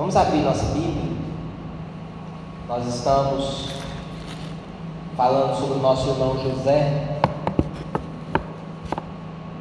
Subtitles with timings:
[0.00, 1.14] Vamos abrir nossa Bíblia.
[2.66, 3.68] Nós estamos
[5.14, 7.18] falando sobre o nosso irmão José.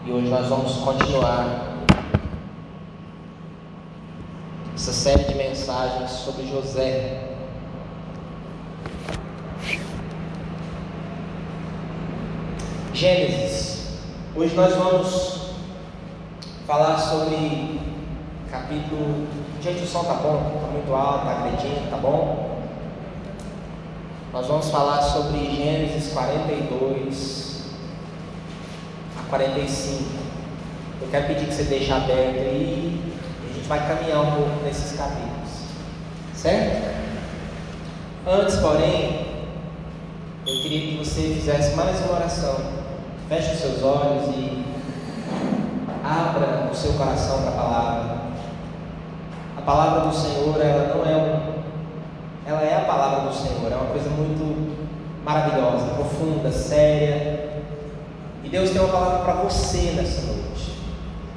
[0.06, 1.76] E hoje nós vamos continuar
[4.74, 7.36] essa série de mensagens sobre José.
[12.94, 14.00] Gênesis.
[14.34, 15.50] Hoje nós vamos
[16.66, 17.82] falar sobre
[18.50, 19.28] capítulo.
[19.62, 20.58] Gente, o som tá bom?
[20.62, 22.62] Tá muito alto, tá agredindo, tá bom?
[24.32, 27.64] Nós vamos falar sobre Gênesis 42
[29.20, 30.04] a 45.
[31.02, 33.02] Eu quero pedir que você deixe aberto aí
[33.44, 35.50] e a gente vai caminhar um pouco nesses capítulos.
[36.34, 36.96] Certo?
[38.26, 39.28] Antes, porém,
[40.48, 42.56] eu queria que você fizesse mais uma oração.
[43.28, 44.64] Feche os seus olhos e
[46.02, 48.19] abra o seu coração para a palavra.
[49.70, 52.50] Palavra do Senhor, ela não é um.
[52.50, 54.76] Ela é a palavra do Senhor, é uma coisa muito
[55.24, 57.62] maravilhosa, profunda, séria.
[58.44, 60.74] E Deus tem uma palavra para você nessa noite.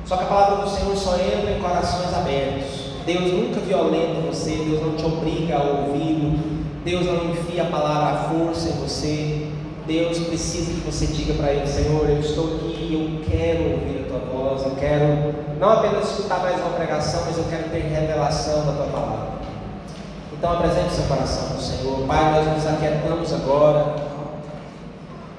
[0.07, 2.95] Só que a palavra do Senhor só entra em corações abertos.
[3.05, 6.39] Deus nunca violenta você, Deus não te obriga a ouvi-lo,
[6.87, 9.49] Deus não enfia a palavra à força em você.
[9.87, 13.72] Deus precisa que você diga para Ele: Senhor, eu estou aqui eu quero
[14.27, 18.73] voz, eu quero não apenas escutar mais uma pregação, mas eu quero ter revelação da
[18.73, 19.29] tua palavra.
[20.33, 22.07] Então apresente seu coração ao Senhor.
[22.07, 23.95] Pai, nós nos aquietamos agora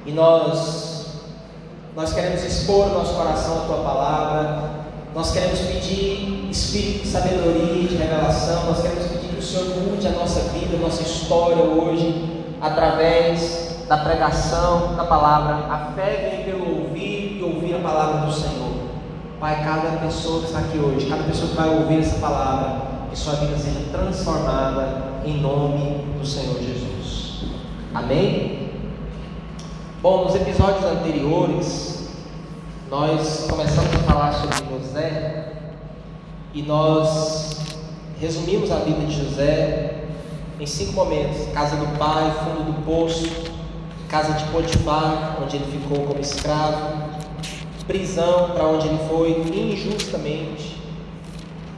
[0.06, 1.23] e nós,
[1.94, 4.70] nós queremos expor o nosso coração à tua palavra.
[5.14, 8.66] Nós queremos pedir espírito de sabedoria de revelação.
[8.66, 13.76] Nós queremos pedir que o Senhor mude a nossa vida, a nossa história hoje, através
[13.89, 15.67] da pregação da palavra.
[15.70, 18.62] A fé vem pelo ouvir e ouvir a palavra do Senhor.
[19.44, 23.19] Pai, cada pessoa que está aqui hoje, cada pessoa que vai ouvir essa palavra, que
[23.19, 27.44] sua vida seja transformada em nome do Senhor Jesus.
[27.94, 28.69] Amém?
[30.02, 32.08] Bom, nos episódios anteriores,
[32.89, 35.52] nós começamos a falar sobre José
[36.53, 37.58] e nós
[38.21, 40.05] resumimos a vida de José
[40.58, 43.30] em cinco momentos: casa do pai, fundo do poço,
[44.08, 47.02] casa de Potifar, onde ele ficou como escravo,
[47.88, 50.82] prisão para onde ele foi injustamente,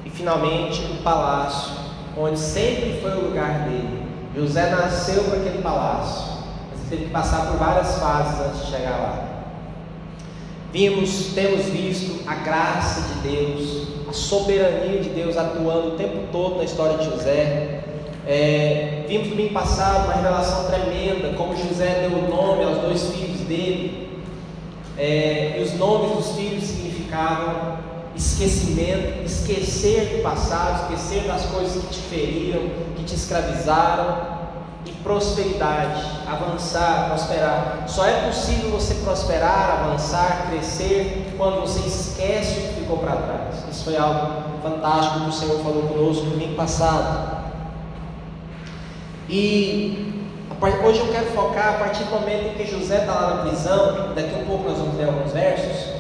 [0.06, 1.74] e finalmente o palácio,
[2.18, 4.06] onde sempre foi o lugar dele.
[4.36, 8.72] José nasceu para aquele palácio, mas ele teve que passar por várias fases antes de
[8.72, 9.26] chegar lá.
[10.72, 16.58] Vimos, temos visto a graça de Deus, a soberania de Deus atuando o tempo todo
[16.58, 17.84] na história de José.
[18.28, 23.40] É, vimos domingo passado uma revelação tremenda, como José deu o nome aos dois filhos
[23.42, 24.10] dele,
[24.98, 25.35] é,
[25.86, 27.78] nomes dos filhos significavam
[28.16, 32.62] esquecimento, esquecer do passado, esquecer das coisas que te feriram,
[32.96, 34.36] que te escravizaram,
[34.86, 37.86] e prosperidade, avançar, prosperar.
[37.88, 43.56] Só é possível você prosperar, avançar, crescer, quando você esquece o que ficou para trás.
[43.70, 47.36] Isso foi algo fantástico que o Senhor falou conosco no domingo passado.
[49.28, 50.05] E
[50.74, 54.14] hoje eu quero focar a partir do momento em que José está lá na prisão,
[54.16, 55.94] daqui a um pouco nós vamos ler alguns versos.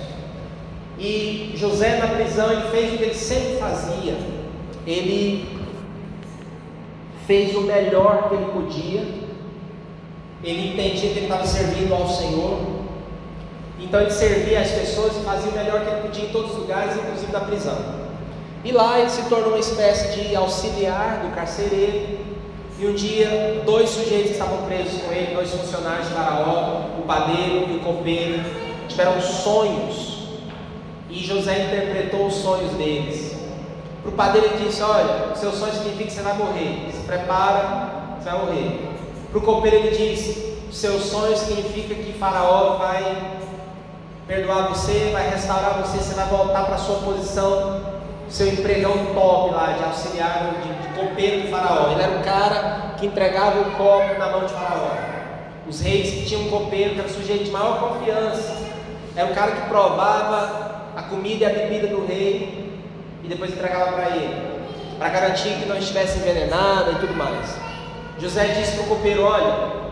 [0.97, 4.17] E José na prisão ele fez o que ele sempre fazia.
[4.87, 5.47] Ele
[7.27, 9.01] fez o melhor que ele podia.
[10.43, 12.59] Ele entendia que ele estava servindo ao Senhor.
[13.79, 16.57] Então ele servia as pessoas e fazia o melhor que ele podia em todos os
[16.57, 17.77] lugares, inclusive na prisão.
[18.63, 22.24] E lá ele se tornou uma espécie de auxiliar do carcereiro
[22.77, 27.03] e um dia, dois sujeitos que estavam presos com ele, dois funcionários de Faraó, o
[27.03, 28.43] padeiro e o copeiro,
[28.89, 30.25] tiveram sonhos.
[31.09, 33.33] E José interpretou os sonhos deles.
[34.01, 36.89] Para o padeiro ele disse: Olha, seu sonho significa que você vai morrer.
[36.91, 38.89] Se prepara, você vai morrer.
[39.29, 43.39] Para o copeiro ele disse: Seu sonho significa que Faraó vai
[44.27, 47.94] perdoar você, vai restaurar você, você vai voltar para a sua posição
[48.29, 51.91] seu empregão top lá de auxiliar de, de copeiro de faraó.
[51.91, 54.95] Ele era o cara que entregava o copo na mão de faraó.
[55.67, 58.55] Os reis tinham um copeiro, que era o sujeito de maior confiança,
[59.15, 62.65] era o cara que provava a comida e a bebida do rei
[63.23, 64.61] e depois entregava para ele,
[64.99, 67.57] para garantir que não estivesse envenenada e tudo mais.
[68.19, 69.85] José disse para o copeiro: Olha,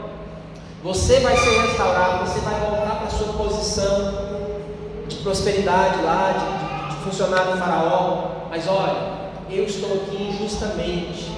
[0.83, 4.13] você vai ser restaurado, você vai voltar para a sua posição
[5.07, 6.62] de prosperidade lá, de
[7.03, 9.13] funcionário do faraó, mas olha,
[9.49, 11.31] eu estou aqui injustamente.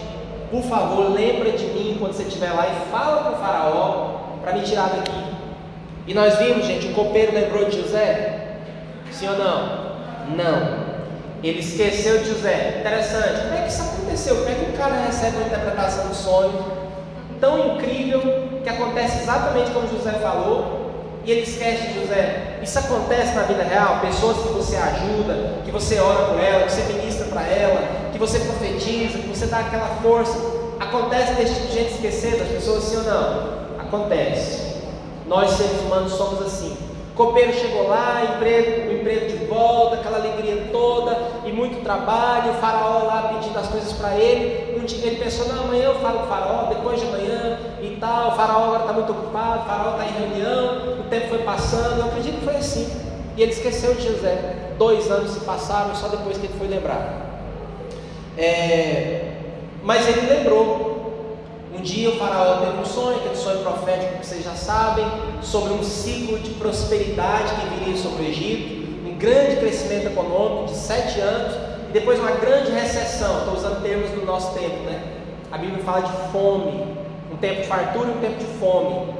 [0.51, 4.53] Por favor, lembra de mim quando você estiver lá e fala para o faraó para
[4.53, 5.35] me tirar daqui.
[6.07, 8.59] E nós vimos, gente, o copeiro lembrou de José?
[9.11, 9.85] Sim ou não?
[10.35, 10.85] Não.
[11.43, 12.77] Ele esqueceu de José.
[12.79, 13.41] Interessante.
[13.41, 14.35] Como é que isso aconteceu?
[14.35, 16.65] Como é que o cara recebe uma interpretação do sonho
[17.39, 18.21] tão incrível
[18.63, 20.84] que acontece exatamente como José falou
[21.25, 22.59] e ele esquece José?
[22.61, 23.99] Isso acontece na vida real?
[23.99, 28.19] Pessoas que você ajuda, que você ora por ela, que você ministra para ela, que
[28.19, 30.37] você profetiza, que você dá aquela força.
[30.79, 33.79] Acontece desse tipo de gente esquecer das pessoas sim ou não?
[33.79, 34.75] Acontece.
[35.25, 36.77] Nós seres humanos somos assim.
[37.15, 42.55] Copeiro chegou lá, emprego, o emprego de volta, aquela alegria toda e muito trabalho, o
[42.55, 44.77] faraó lá pedindo as coisas para ele.
[44.77, 47.97] Um dia ele pensou, não, amanhã eu falo com o faraó, depois de amanhã e
[47.99, 51.39] tal, o faraó agora está muito ocupado, o faraó está em reunião, o tempo foi
[51.39, 53.01] passando, eu acredito que foi assim.
[53.37, 54.73] E ele esqueceu de José.
[54.77, 57.21] Dois anos se passaram, só depois que ele foi lembrar.
[58.37, 59.35] É,
[59.83, 60.94] mas ele lembrou
[61.75, 65.05] um dia o faraó teve um sonho, aquele sonho profético que vocês já sabem,
[65.41, 70.77] sobre um ciclo de prosperidade que viria sobre o Egito, um grande crescimento econômico de
[70.77, 71.53] sete anos,
[71.89, 75.01] e depois uma grande recessão, estou usando termos do nosso tempo, né?
[75.51, 76.87] A Bíblia fala de fome,
[77.31, 79.13] um tempo de fartura e um tempo de fome.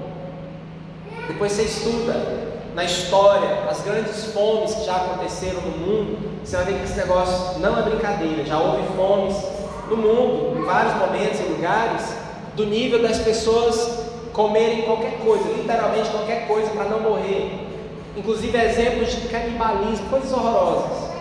[1.28, 6.66] Depois você estuda na história as grandes fomes que já aconteceram no mundo, você vai
[6.66, 9.36] ver que esse negócio não é brincadeira, já houve fomes
[9.90, 12.25] no mundo, em vários momentos e lugares,
[12.56, 17.52] do nível das pessoas comerem qualquer coisa, literalmente qualquer coisa para não morrer.
[18.18, 21.16] Inclusive exemplos de canibalismo, coisas horrorosas.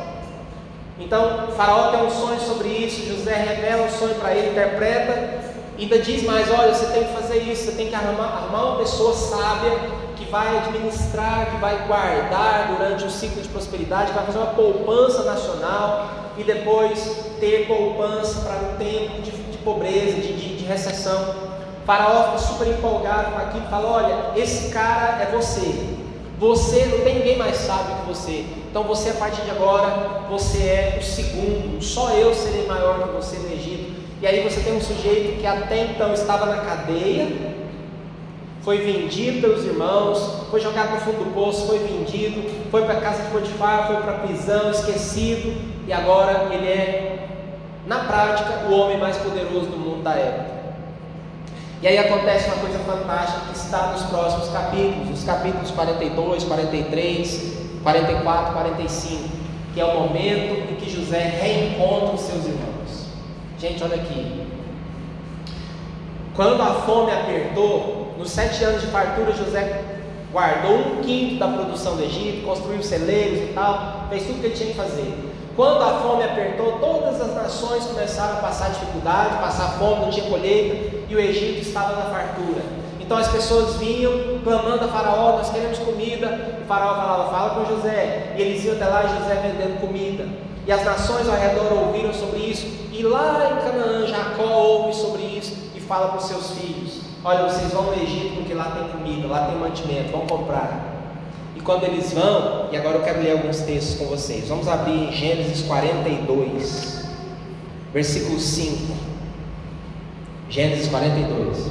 [0.98, 5.40] Então, Faraó tem um sonho sobre isso, José revela um sonho para ele, interpreta,
[5.76, 8.64] e ainda diz mais: olha, você tem que fazer isso, você tem que arrumar, arrumar
[8.66, 9.72] uma pessoa sábia
[10.34, 15.22] vai administrar, que vai guardar durante um ciclo de prosperidade, que vai fazer uma poupança
[15.22, 21.20] nacional e depois ter poupança para um tempo de, de pobreza, de, de de recessão.
[21.82, 25.94] O faraó fica super empolgado com aquilo, fala: Olha, esse cara é você.
[26.38, 28.44] Você não tem ninguém mais sábio que você.
[28.69, 31.81] Então você, a partir de agora, você é o segundo.
[31.81, 34.02] Só eu serei maior que você no Egito.
[34.20, 37.53] E aí você tem um sujeito que até então estava na cadeia,
[38.64, 43.00] foi vendido pelos irmãos, foi jogado no fundo do poço, foi vendido, foi para a
[43.00, 45.55] casa de Potifar, foi para a prisão, esquecido,
[45.87, 47.28] e agora ele é,
[47.87, 50.55] na prática, o homem mais poderoso do mundo da época.
[51.82, 57.58] E aí acontece uma coisa fantástica que está nos próximos capítulos, os capítulos 42, 43,
[57.82, 59.28] 44, 45,
[59.75, 63.08] que é o momento em que José reencontra os seus irmãos.
[63.58, 64.46] Gente, olha aqui.
[66.34, 69.82] Quando a fome apertou, nos sete anos de fartura, José
[70.32, 74.46] guardou um quinto da produção do Egito, construiu celeiros e tal, fez tudo o que
[74.46, 75.14] ele tinha que fazer.
[75.55, 80.28] Quando a fome apertou, todas as nações começaram a passar dificuldade, passar fome, não tinha
[80.28, 82.62] colheita, e o Egito estava na fartura.
[83.00, 86.58] Então as pessoas vinham clamando a Faraó: Nós queremos comida.
[86.62, 88.34] O Faraó falava: Fala com José.
[88.37, 90.26] E eles iam até lá José vendendo comida.
[90.67, 92.67] E as nações ao redor ouviram sobre isso.
[92.90, 96.94] E lá em Canaã, Jacó ouve sobre isso e fala para os seus filhos:
[97.24, 100.94] Olha, vocês vão no Egito porque lá tem comida, lá tem mantimento, vão comprar
[101.64, 104.48] quando eles vão, e agora eu quero ler alguns textos com vocês.
[104.48, 107.08] Vamos abrir em Gênesis 42,
[107.92, 108.94] versículo 5.
[110.50, 111.70] Gênesis 42.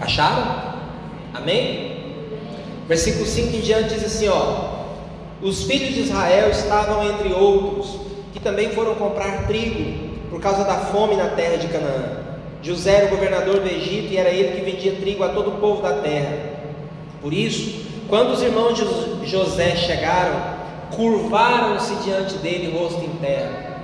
[0.00, 0.78] Acharam?
[1.34, 2.14] Amém?
[2.88, 4.78] Versículo 5 em diante diz assim: ó.
[5.42, 8.00] Os filhos de Israel estavam entre outros,
[8.32, 12.28] que também foram comprar trigo, por causa da fome na terra de Canaã.
[12.62, 15.60] José era o governador do Egito e era ele que vendia trigo a todo o
[15.60, 16.36] povo da terra.
[17.20, 20.58] Por isso, quando os irmãos de José chegaram,
[20.90, 23.82] curvaram-se diante dele, rosto em terra.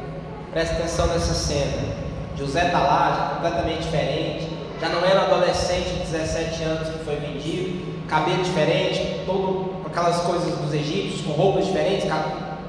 [0.53, 2.05] Presta atenção nessa cena.
[2.37, 4.49] José está lá, já completamente diferente.
[4.81, 10.21] Já não era adolescente de 17 anos que foi vendido, cabelo diferente, todo com aquelas
[10.23, 12.09] coisas dos egípcios, com roupas diferentes,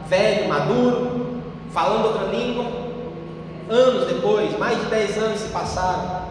[0.08, 1.42] velho, maduro,
[1.72, 2.85] falando outra língua
[3.70, 6.26] anos depois, mais de 10 anos se passaram.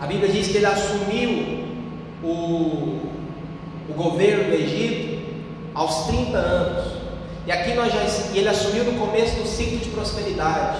[0.00, 1.64] A Bíblia diz que ele assumiu
[2.22, 3.00] o,
[3.88, 5.24] o governo do Egito
[5.74, 6.92] aos 30 anos.
[7.46, 8.02] E aqui nós já
[8.34, 10.78] e ele assumiu no começo do ciclo de prosperidade,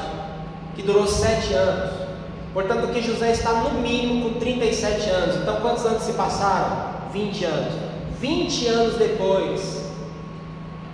[0.75, 2.07] que durou sete anos.
[2.53, 5.37] Portanto, aqui José está no mínimo com 37 anos.
[5.37, 7.11] Então, quantos anos se passaram?
[7.13, 7.75] 20 anos.
[8.19, 9.86] 20 anos depois,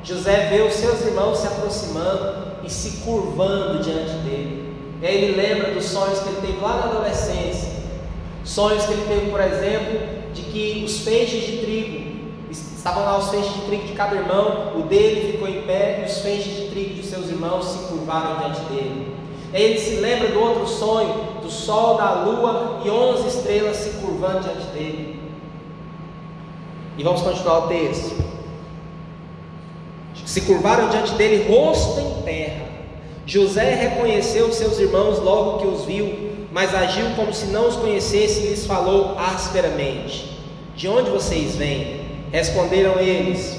[0.05, 4.75] José vê os seus irmãos se aproximando e se curvando diante dele.
[5.03, 7.71] Aí ele lembra dos sonhos que ele teve lá na adolescência.
[8.45, 10.01] Sonhos que ele teve, por exemplo,
[10.35, 12.13] de que os feixes de trigo,
[12.51, 16.11] estavam lá os feixes de trigo de cada irmão, o dele ficou em pé e
[16.11, 19.17] os feixes de trigo de seus irmãos se curvaram diante dele.
[19.53, 23.91] Aí ele se lembra do outro sonho, do sol, da lua e onze estrelas se
[24.01, 25.21] curvando diante dele.
[26.97, 28.32] E vamos continuar o texto.
[30.33, 32.65] Se curvaram diante dele, rosto em terra.
[33.27, 38.41] José reconheceu seus irmãos logo que os viu, mas agiu como se não os conhecesse
[38.41, 40.41] e lhes falou asperamente:
[40.75, 42.01] De onde vocês vêm?
[42.33, 43.59] Responderam eles: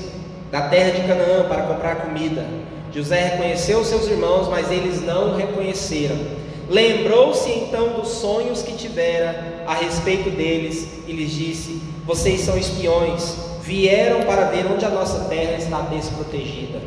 [0.51, 2.43] Da terra de Canaã para comprar comida.
[2.91, 6.17] José reconheceu seus irmãos, mas eles não o reconheceram.
[6.67, 13.52] Lembrou-se então dos sonhos que tivera a respeito deles e lhes disse: Vocês são espiões,
[13.63, 16.81] vieram para ver onde a nossa terra está desprotegida.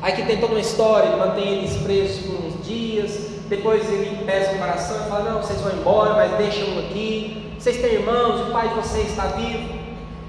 [0.00, 4.24] Aí que tem toda uma história, ele mantém eles presos por uns dias, depois ele
[4.24, 7.52] pesa o coração e fala: Não, vocês vão embora, mas deixam aqui.
[7.58, 9.74] Vocês têm irmãos, o pai de vocês está vivo.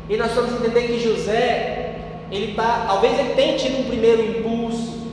[0.10, 1.96] E nós vamos entender que José,
[2.32, 5.06] ele tá, talvez ele tenha tido um primeiro impulso.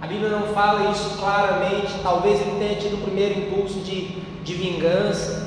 [0.00, 1.94] A Bíblia não fala isso claramente.
[2.02, 5.45] Talvez ele tenha tido um primeiro impulso de, de vingança.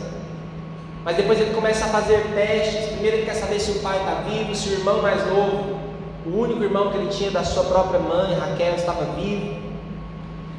[1.04, 2.90] Mas depois ele começa a fazer testes.
[2.90, 5.80] Primeiro ele quer saber se o pai está vivo, se o irmão mais novo,
[6.26, 9.58] o único irmão que ele tinha da sua própria mãe, Raquel, estava vivo.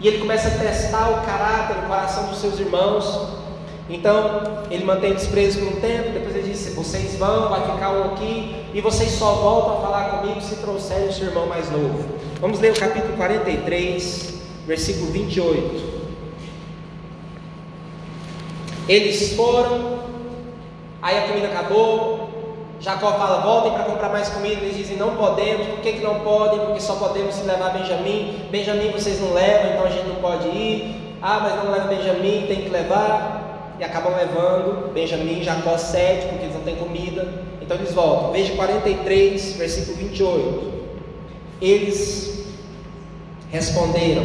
[0.01, 3.39] E ele começa a testar o caráter, o coração dos seus irmãos.
[3.89, 7.91] Então, ele mantém eles presos por um tempo, depois ele diz: Vocês vão, vai ficar
[7.91, 11.71] um aqui, e vocês só voltam a falar comigo se trouxerem o seu irmão mais
[11.71, 12.05] novo.
[12.41, 14.35] Vamos ler o capítulo 43,
[14.67, 16.01] versículo 28.
[18.89, 19.99] Eles foram,
[21.03, 22.29] aí a comida acabou.
[22.81, 24.63] Jacó fala: voltem para comprar mais comida.
[24.63, 25.67] Eles dizem: não podemos.
[25.67, 26.61] Por que, que não podem?
[26.61, 28.47] Porque só podemos se levar Benjamim.
[28.51, 31.17] Benjamim vocês não levam, então a gente não pode ir.
[31.23, 33.41] Ah, mas não leva Benjamim, tem que levar
[33.81, 37.27] e acabam levando Benjamim Jacó sete, porque eles não têm comida.
[37.63, 38.31] Então eles voltam.
[38.33, 40.73] Veja 43, versículo 28.
[41.63, 42.47] Eles
[43.51, 44.25] responderam: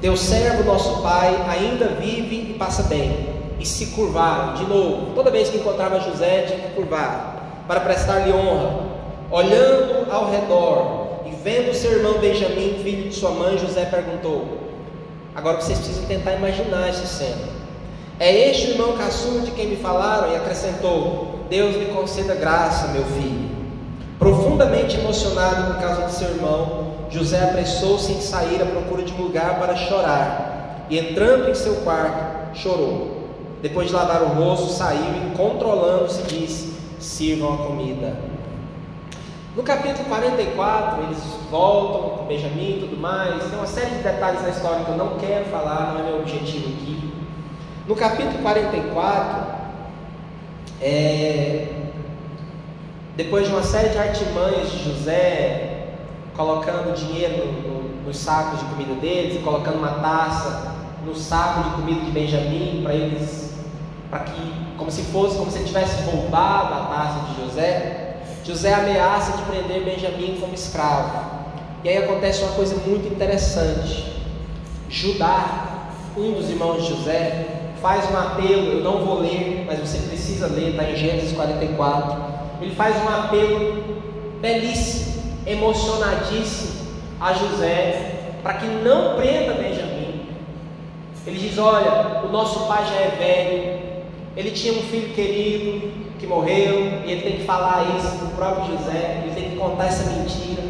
[0.00, 3.25] Teu servo, nosso pai, ainda vive e passa bem.
[3.58, 5.14] E se curvaram de novo.
[5.14, 8.86] Toda vez que encontrava José, tinha que curvar para prestar-lhe honra.
[9.30, 14.58] Olhando ao redor e vendo seu irmão Benjamim, filho de sua mãe, José perguntou:
[15.34, 17.56] Agora vocês precisam tentar imaginar essa cena.
[18.18, 20.32] É este o irmão caçula de quem me falaram?
[20.32, 23.50] E acrescentou: Deus lhe conceda graça, meu filho.
[24.18, 29.22] Profundamente emocionado por causa de seu irmão, José apressou-se em sair à procura de um
[29.22, 30.86] lugar para chorar.
[30.88, 33.15] E entrando em seu quarto, chorou.
[33.66, 38.16] Depois de lavar o rosto, saiu e, controlando-se, disse: Sirvam a comida.
[39.56, 41.18] No capítulo 44, eles
[41.50, 43.42] voltam com Benjamim e tudo mais.
[43.42, 46.20] Tem uma série de detalhes na história que eu não quero falar, não é meu
[46.20, 47.12] objetivo aqui.
[47.88, 49.46] No capítulo 44,
[50.80, 51.66] é,
[53.16, 55.88] depois de uma série de artimanhas de José,
[56.36, 60.72] colocando dinheiro no, no, nos sacos de comida deles, colocando uma taça
[61.04, 63.55] no saco de comida de Benjamim para eles,
[64.76, 69.42] como se fosse, como se ele tivesse roubado a taça de José, José ameaça de
[69.42, 71.36] prender Benjamim como escravo.
[71.82, 74.14] E aí acontece uma coisa muito interessante.
[74.88, 77.46] Judá, um dos irmãos de José,
[77.82, 82.24] faz um apelo, eu não vou ler, mas você precisa ler, está em Gênesis 44.
[82.60, 83.84] Ele faz um apelo
[84.40, 86.86] belíssimo, emocionadíssimo
[87.20, 90.26] a José, para que não prenda Benjamim.
[91.26, 93.75] Ele diz: Olha, o nosso pai já é velho,
[94.36, 98.30] ele tinha um filho querido que morreu, e ele tem que falar isso para o
[98.32, 100.62] próprio José, ele tem que contar essa mentira.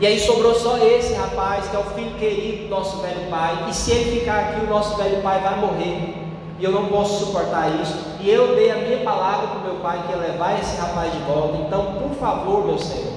[0.00, 3.66] E aí sobrou só esse rapaz, que é o filho querido do nosso velho pai.
[3.68, 6.14] E se ele ficar aqui, o nosso velho pai vai morrer.
[6.58, 7.96] E eu não posso suportar isso.
[8.20, 11.12] E eu dei a minha palavra para o meu pai que ia levar esse rapaz
[11.12, 11.58] de volta.
[11.66, 13.12] Então, por favor, meu Senhor,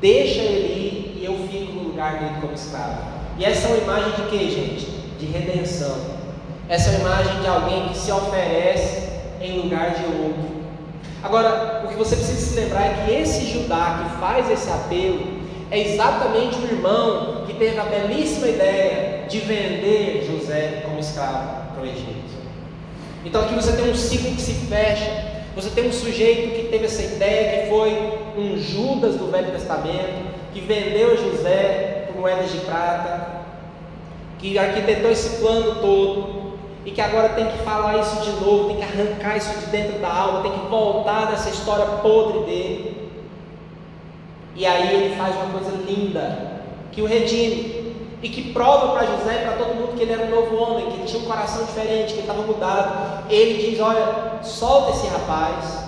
[0.00, 2.98] deixa ele ir e eu fico no lugar dele como escravo.
[3.38, 4.86] E essa é uma imagem de quê, gente?
[5.18, 6.17] De redenção.
[6.68, 9.08] Essa é uma imagem de alguém que se oferece
[9.40, 10.58] em lugar de outro.
[11.22, 15.38] Agora, o que você precisa se lembrar é que esse Judá que faz esse apelo,
[15.70, 21.82] é exatamente o irmão que teve a belíssima ideia de vender José como escravo para
[21.82, 22.38] o Egito.
[23.24, 25.38] Então aqui você tem um ciclo que se fecha.
[25.54, 30.28] Você tem um sujeito que teve essa ideia, que foi um Judas do Velho Testamento,
[30.52, 33.26] que vendeu José por moedas de prata,
[34.38, 36.47] que arquitetou esse plano todo,
[36.88, 39.98] e que agora tem que falar isso de novo, tem que arrancar isso de dentro
[39.98, 43.10] da alma, tem que voltar nessa história podre dele.
[44.56, 49.34] E aí ele faz uma coisa linda, que o redime, e que prova para José
[49.34, 51.66] e para todo mundo que ele era um novo homem, que ele tinha um coração
[51.66, 53.30] diferente, que ele estava mudado.
[53.30, 55.84] Ele diz: Olha, solta esse rapaz.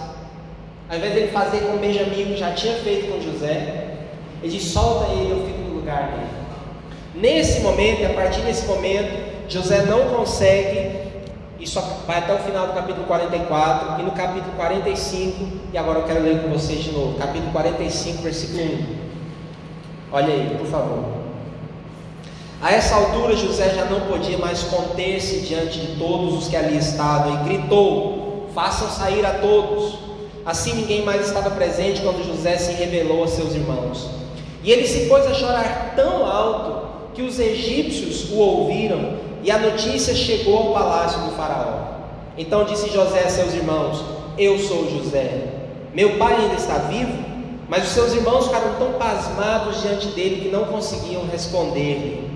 [0.86, 3.96] Ao invés dele fazer com Benjamim, que já tinha feito com José,
[4.42, 6.28] ele diz: Solta ele, eu fico no lugar dele.
[7.14, 11.00] Nesse momento, a partir desse momento, José não consegue
[11.58, 16.04] Isso vai até o final do capítulo 44 e no capítulo 45, e agora eu
[16.04, 18.86] quero ler com vocês de novo, capítulo 45, versículo 1.
[20.12, 21.04] Olha aí, por favor.
[22.62, 26.78] A essa altura José já não podia mais conter-se diante de todos os que ali
[26.78, 29.98] estavam e gritou: Façam sair a todos.
[30.46, 34.08] Assim ninguém mais estava presente quando José se revelou a seus irmãos.
[34.62, 39.58] E ele se pôs a chorar tão alto que os egípcios o ouviram e a
[39.58, 42.00] notícia chegou ao palácio do Faraó.
[42.36, 44.04] Então disse José a seus irmãos:
[44.38, 45.48] Eu sou José.
[45.94, 47.30] Meu pai ainda está vivo?
[47.68, 52.28] Mas os seus irmãos ficaram tão pasmados diante dele que não conseguiam responder-lhe.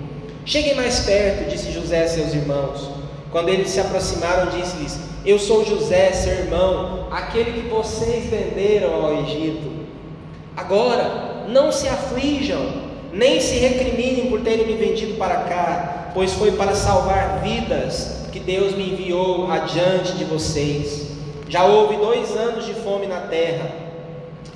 [0.45, 2.89] Cheguem mais perto, disse José a seus irmãos.
[3.31, 9.23] Quando eles se aproximaram, disse-lhes: Eu sou José, seu irmão, aquele que vocês venderam ao
[9.23, 9.75] Egito.
[10.55, 12.84] Agora, não se aflijam,
[13.15, 18.41] nem se recriminem por terem me vendido para cá, pois foi para salvar vidas que
[18.41, 21.11] Deus me enviou adiante de vocês.
[21.47, 23.71] Já houve dois anos de fome na terra,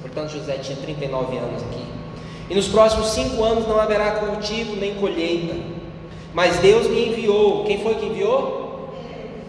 [0.02, 1.86] portanto José tinha 39 anos aqui.
[2.50, 5.56] E nos próximos cinco anos não haverá cultivo nem colheita.
[6.34, 7.64] Mas Deus me enviou.
[7.64, 8.90] Quem foi que enviou?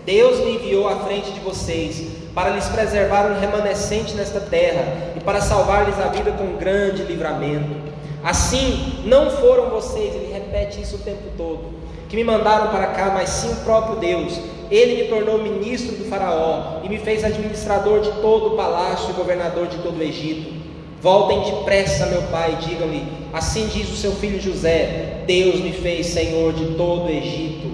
[0.07, 5.21] Deus me enviou à frente de vocês para lhes preservar um remanescente nesta terra e
[5.21, 7.91] para salvar-lhes a vida com grande livramento.
[8.23, 11.71] Assim, não foram vocês, ele repete isso o tempo todo,
[12.09, 14.39] que me mandaram para cá, mas sim o próprio Deus.
[14.71, 19.15] Ele me tornou ministro do Faraó e me fez administrador de todo o palácio e
[19.15, 20.53] governador de todo o Egito.
[21.01, 26.53] Voltem depressa, meu pai, digam-lhe: Assim diz o seu filho José: Deus me fez senhor
[26.53, 27.71] de todo o Egito.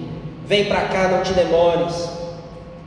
[0.47, 2.09] Vem para cá, não te demores.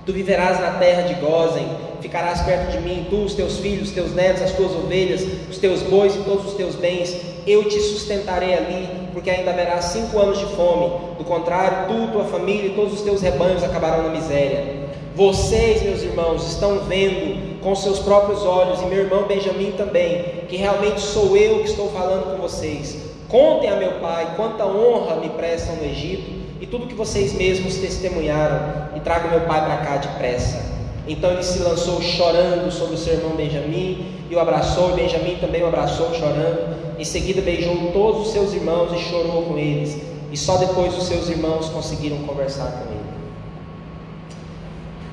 [0.06, 1.68] Tu viverás na terra de Gozen,
[2.00, 5.58] ficarás perto de mim, tu, os teus filhos, os teus netos, as tuas ovelhas, os
[5.58, 10.18] teus bois e todos os teus bens eu te sustentarei ali, porque ainda haverá cinco
[10.18, 11.16] anos de fome.
[11.18, 14.88] Do contrário, tu, tua família e todos os teus rebanhos acabarão na miséria.
[15.14, 20.56] Vocês, meus irmãos, estão vendo com seus próprios olhos, e meu irmão Benjamim também, que
[20.56, 22.96] realmente sou eu que estou falando com vocês.
[23.28, 27.76] Contem a meu pai quanta honra me prestam no Egito e tudo que vocês mesmos
[27.76, 30.79] testemunharam, e tragam meu pai para cá depressa.
[31.10, 35.38] Então ele se lançou chorando sobre o seu irmão Benjamim e o abraçou, e Benjamim
[35.40, 36.96] também o abraçou chorando.
[36.96, 40.00] Em seguida beijou todos os seus irmãos e chorou com eles.
[40.30, 43.00] E só depois os seus irmãos conseguiram conversar com ele.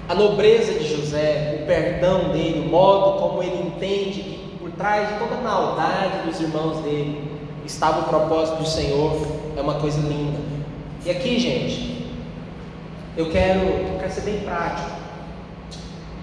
[0.08, 5.10] A nobreza de José, o perdão dele, o modo como ele entende que por trás
[5.10, 7.24] de toda a maldade dos irmãos dele
[7.66, 9.20] estava o propósito do Senhor,
[9.58, 10.38] é uma coisa linda.
[11.04, 12.06] E aqui, gente,
[13.18, 14.97] eu quero, eu quero ser bem prático.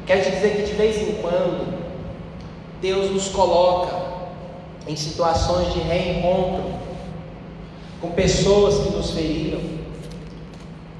[0.06, 1.82] Quero te dizer que de vez em quando
[2.80, 3.96] Deus nos coloca
[4.86, 6.74] em situações de reencontro
[8.00, 9.60] com pessoas que nos feriram,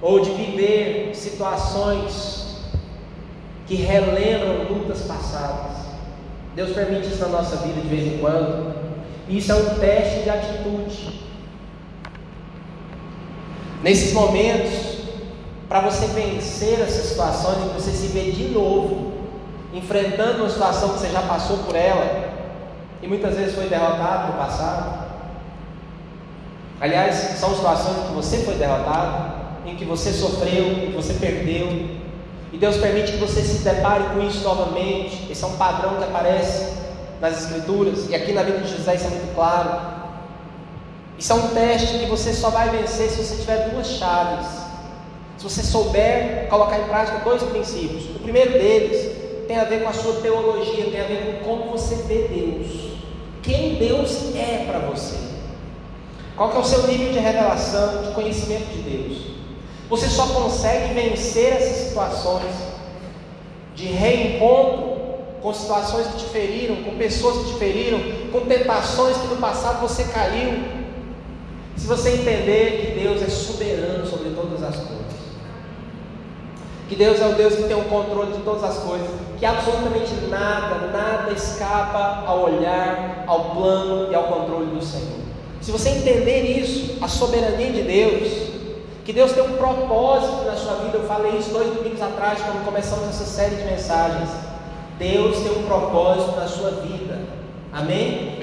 [0.00, 2.62] ou de viver situações
[3.66, 5.84] que relembram lutas passadas.
[6.54, 8.74] Deus permite isso na nossa vida de vez em quando.
[9.28, 11.20] Isso é um teste de atitude.
[13.82, 14.93] Nesses momentos,
[15.68, 19.14] para você vencer essas situações você se ver de novo
[19.74, 22.32] enfrentando uma situação que você já passou por ela,
[23.02, 25.04] e muitas vezes foi derrotado no passado.
[26.80, 29.34] Aliás, são situações em que você foi derrotado,
[29.66, 31.66] em que você sofreu, em que você perdeu.
[32.52, 35.30] E Deus permite que você se depare com isso novamente.
[35.30, 36.72] Esse é um padrão que aparece
[37.20, 39.94] nas Escrituras, e aqui na vida de José isso é muito claro.
[41.18, 44.63] Isso é um teste que você só vai vencer se você tiver duas chaves.
[45.44, 48.04] Se você souber colocar em prática dois princípios.
[48.16, 51.72] O primeiro deles tem a ver com a sua teologia, tem a ver com como
[51.72, 52.94] você vê Deus
[53.44, 55.16] quem Deus é para você.
[56.34, 59.18] Qual é o seu nível de revelação, de conhecimento de Deus?
[59.90, 62.50] Você só consegue vencer essas situações
[63.74, 64.94] de reencontro
[65.42, 68.00] com situações que te feriram, com pessoas que te feriram,
[68.32, 70.64] com tentações que no passado você caiu.
[71.76, 75.03] Se você entender que Deus é soberano sobre todas as coisas.
[76.88, 80.12] Que Deus é o Deus que tem o controle de todas as coisas, que absolutamente
[80.28, 85.24] nada, nada escapa ao olhar, ao plano e ao controle do Senhor.
[85.62, 88.28] Se você entender isso, a soberania de Deus,
[89.04, 92.64] que Deus tem um propósito na sua vida, eu falei isso dois domingos atrás, quando
[92.64, 94.28] começamos essa série de mensagens.
[94.98, 97.18] Deus tem um propósito na sua vida,
[97.72, 98.40] amém?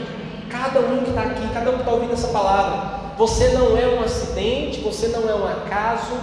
[0.49, 3.87] Cada um que está aqui, cada um que está ouvindo essa palavra, você não é
[3.87, 6.13] um acidente, você não é um acaso,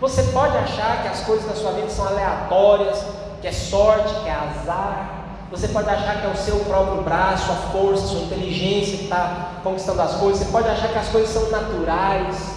[0.00, 3.02] você pode achar que as coisas da sua vida são aleatórias,
[3.40, 5.24] que é sorte, que é azar.
[5.50, 9.04] Você pode achar que é o seu próprio braço, a força, a sua inteligência que
[9.04, 10.40] está conquistando as coisas.
[10.40, 12.56] Você pode achar que as coisas são naturais,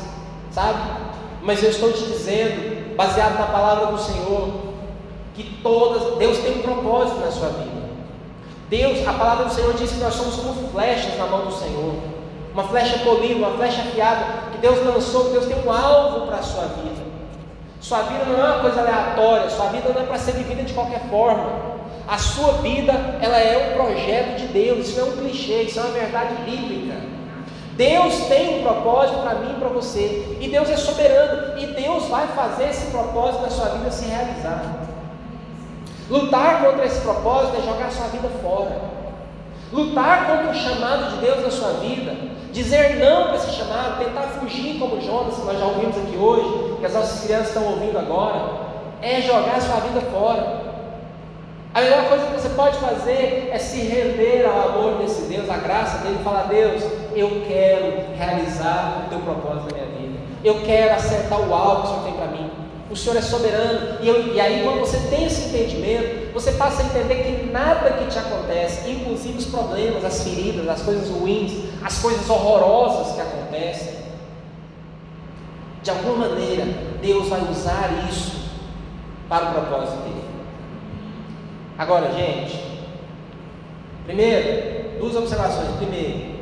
[0.52, 0.80] sabe?
[1.42, 4.50] Mas eu estou te dizendo baseado na palavra do Senhor,
[5.34, 7.80] que todas, Deus tem um propósito na sua vida.
[8.70, 11.96] Deus, a palavra do Senhor diz que nós somos como flechas na mão do Senhor.
[12.54, 16.38] Uma flecha polida, uma flecha afiada, que Deus lançou, que Deus tem um alvo para
[16.38, 16.99] a sua vida.
[17.80, 20.74] Sua vida não é uma coisa aleatória, sua vida não é para ser vivida de
[20.74, 21.80] qualquer forma.
[22.08, 25.80] A sua vida, ela é um projeto de Deus, isso não é um clichê, isso
[25.80, 26.98] é uma verdade bíblica.
[27.80, 32.08] Deus tem um propósito para mim e para você, e Deus é soberano, e Deus
[32.08, 34.88] vai fazer esse propósito na sua vida se realizar.
[36.10, 38.82] Lutar contra esse propósito é jogar sua vida fora.
[39.72, 42.18] Lutar contra o chamado de Deus na sua vida,
[42.52, 46.69] dizer não para esse chamado, tentar fugir como Jonas, que nós já ouvimos aqui hoje,
[46.80, 48.70] que as nossas crianças estão ouvindo agora,
[49.02, 50.70] é jogar sua vida fora.
[51.74, 55.58] A melhor coisa que você pode fazer é se render ao amor desse Deus, à
[55.58, 56.84] graça dele, e falar: Deus,
[57.16, 61.88] eu quero realizar o teu propósito na minha vida, eu quero acertar o alvo que
[61.88, 62.52] o Senhor tem para mim.
[62.90, 66.82] O Senhor é soberano, e, eu, e aí, quando você tem esse entendimento, você passa
[66.82, 71.66] a entender que nada que te acontece, inclusive os problemas, as feridas, as coisas ruins,
[71.84, 73.94] as coisas horrorosas que acontecem,
[75.90, 76.66] de alguma maneira,
[77.02, 78.50] Deus vai usar isso
[79.28, 80.24] para o propósito dele.
[81.78, 82.64] Agora, gente,
[84.06, 85.76] primeiro, duas observações.
[85.78, 86.40] Primeiro,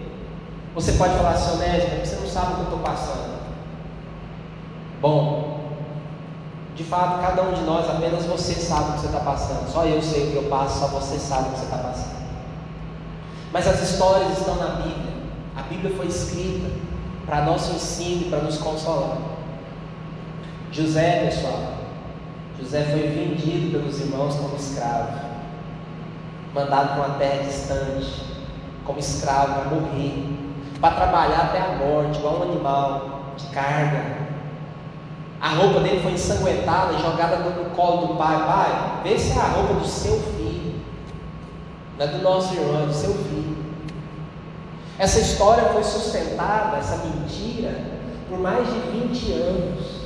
[0.76, 3.38] você pode falar assim, é você não sabe o que eu estou passando.
[5.00, 5.60] Bom,
[6.76, 9.72] de fato, cada um de nós, apenas você sabe o que você está passando.
[9.72, 12.18] Só eu sei o que eu passo, só você sabe o que você está passando.
[13.54, 15.14] Mas as histórias estão na Bíblia.
[15.56, 16.70] A Bíblia foi escrita
[17.26, 19.27] para nosso ensino e para nos consolar.
[20.78, 21.74] José, pessoal,
[22.60, 25.28] José foi vendido pelos irmãos como escravo
[26.54, 28.24] mandado para uma terra distante,
[28.86, 30.24] como escravo, a morrer,
[30.80, 34.18] para trabalhar até a morte, igual um animal de carga.
[35.42, 38.38] A roupa dele foi ensanguentada e jogada no colo do pai.
[38.46, 40.76] Pai, vê se é a roupa do seu filho,
[41.98, 43.58] não é do nosso irmão, é do seu filho.
[45.00, 47.82] Essa história foi sustentada, essa mentira,
[48.30, 49.97] por mais de 20 anos.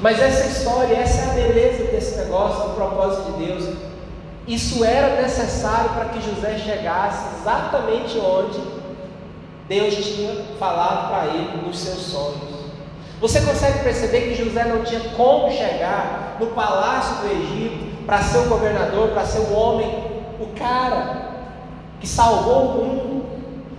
[0.00, 3.76] Mas essa história, essa é a beleza desse negócio, do propósito de Deus.
[4.46, 8.60] Isso era necessário para que José chegasse exatamente onde
[9.68, 12.56] Deus tinha falado para ele nos seus sonhos.
[13.20, 18.38] Você consegue perceber que José não tinha como chegar no palácio do Egito para ser
[18.38, 19.88] o governador, para ser o homem,
[20.38, 21.26] o cara
[21.98, 23.25] que salvou o mundo,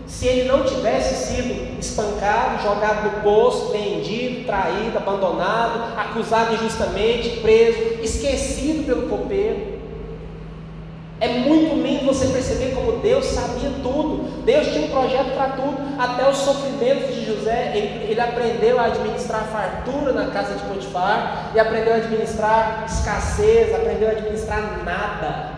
[0.08, 8.02] se ele não tivesse sido espancado, jogado no poço, vendido, traído, abandonado, acusado injustamente, preso,
[8.02, 9.78] esquecido pelo copeiro.
[11.20, 14.44] É muito lindo você perceber como Deus sabia tudo.
[14.46, 17.72] Deus tinha um projeto para tudo, até os sofrimentos de José.
[17.76, 23.74] Ele, ele aprendeu a administrar fartura na casa de Potifar, e aprendeu a administrar escassez,
[23.74, 25.52] aprendeu a administrar nada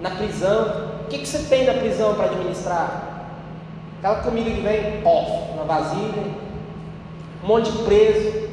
[0.00, 0.88] na prisão.
[1.04, 3.07] O que, que você tem na prisão para administrar?
[3.98, 6.22] Aquela comida que vem, off, na vasilha,
[7.42, 8.48] um monte de preso.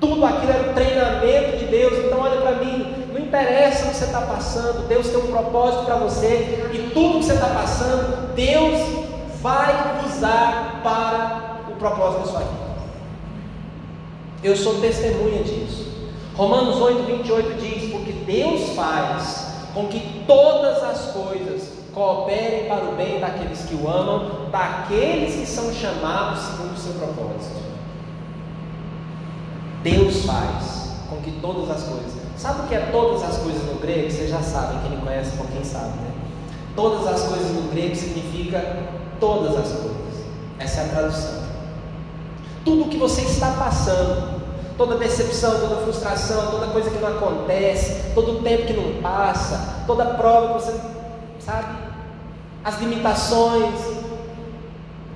[0.00, 2.04] Tudo aquilo era o treinamento de Deus.
[2.04, 5.84] Então, olha para mim, não interessa o que você está passando, Deus tem um propósito
[5.84, 9.06] para você, e tudo que você está passando, Deus
[9.40, 12.66] vai usar para o propósito da sua vida.
[14.42, 15.86] Eu sou testemunha disso.
[16.34, 22.94] Romanos 8, 28 diz: Porque Deus faz com que todas as coisas cooperem para o
[22.94, 27.56] bem daqueles que o amam, daqueles que são chamados segundo o seu propósito.
[29.82, 32.12] Deus faz com que todas as coisas.
[32.36, 34.10] Sabe o que é todas as coisas no grego?
[34.10, 36.12] Vocês já sabem, quem me conhece um pouquinho sabe, né?
[36.74, 38.76] Todas as coisas no grego significa
[39.18, 40.26] todas as coisas.
[40.58, 41.44] Essa é a tradução.
[42.62, 44.42] Tudo o que você está passando,
[44.76, 50.04] toda decepção, toda frustração, toda coisa que não acontece, todo tempo que não passa, toda
[50.04, 50.78] prova que você,
[51.40, 51.85] sabe?
[52.66, 53.78] As limitações.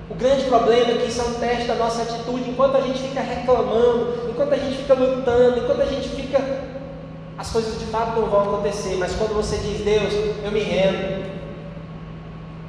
[0.09, 2.49] O grande problema é que isso é um teste da nossa atitude.
[2.49, 6.41] Enquanto a gente fica reclamando, enquanto a gente fica lutando, enquanto a gente fica.
[7.37, 8.97] As coisas de fato não vão acontecer.
[9.01, 11.29] Mas quando você diz, Deus, eu me rendo.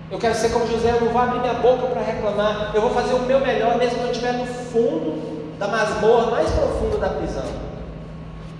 [0.10, 2.72] Eu quero ser como José, eu não vou abrir minha boca para reclamar.
[2.74, 6.50] Eu vou fazer o meu melhor, mesmo que eu estiver no fundo da masmorra mais
[6.50, 7.70] profunda da prisão.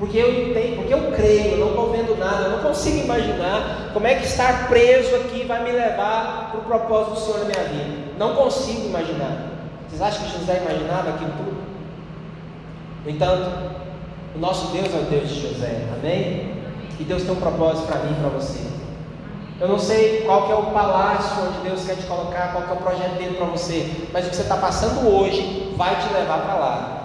[0.02, 3.92] Porque eu entendo, porque eu creio, eu não estou vendo nada, eu não consigo imaginar
[3.94, 7.46] como é que estar preso aqui vai me levar para o propósito do Senhor na
[7.46, 7.98] minha vida.
[8.18, 9.52] Não consigo imaginar.
[9.88, 11.64] Vocês acham que José imaginava aquilo tudo?
[13.06, 13.52] No entanto,
[14.36, 16.52] o nosso Deus é o Deus de José, amém?
[17.00, 18.60] E Deus tem um propósito para mim e para você.
[19.60, 22.84] Eu não sei qual é o palácio onde Deus quer te colocar, qual é o
[22.84, 26.56] projeto dele para você, mas o que você está passando hoje vai te levar para
[26.56, 27.01] lá.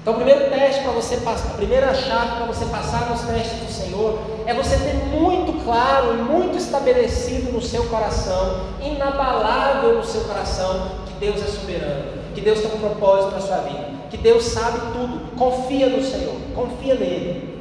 [0.00, 3.58] Então, o primeiro teste para você passar, a primeira chave para você passar nos testes
[3.58, 10.04] do Senhor é você ter muito claro e muito estabelecido no seu coração, inabalável no
[10.04, 13.88] seu coração, que Deus é soberano, que Deus tem um propósito para a sua vida,
[14.10, 15.36] que Deus sabe tudo.
[15.36, 17.60] Confia no Senhor, confia nele.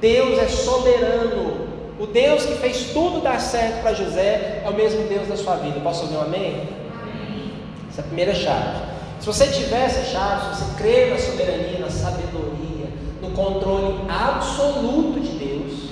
[0.00, 1.66] Deus é soberano.
[1.98, 5.56] O Deus que fez tudo dar certo para José é o mesmo Deus da sua
[5.56, 5.80] vida.
[5.80, 6.68] Posso ouvir um amém?
[7.02, 7.52] amém?
[7.90, 8.95] Essa é a primeira chave.
[9.20, 12.86] Se você tiver essa chave, se você crer na soberania, na sabedoria,
[13.20, 15.90] no controle absoluto de Deus,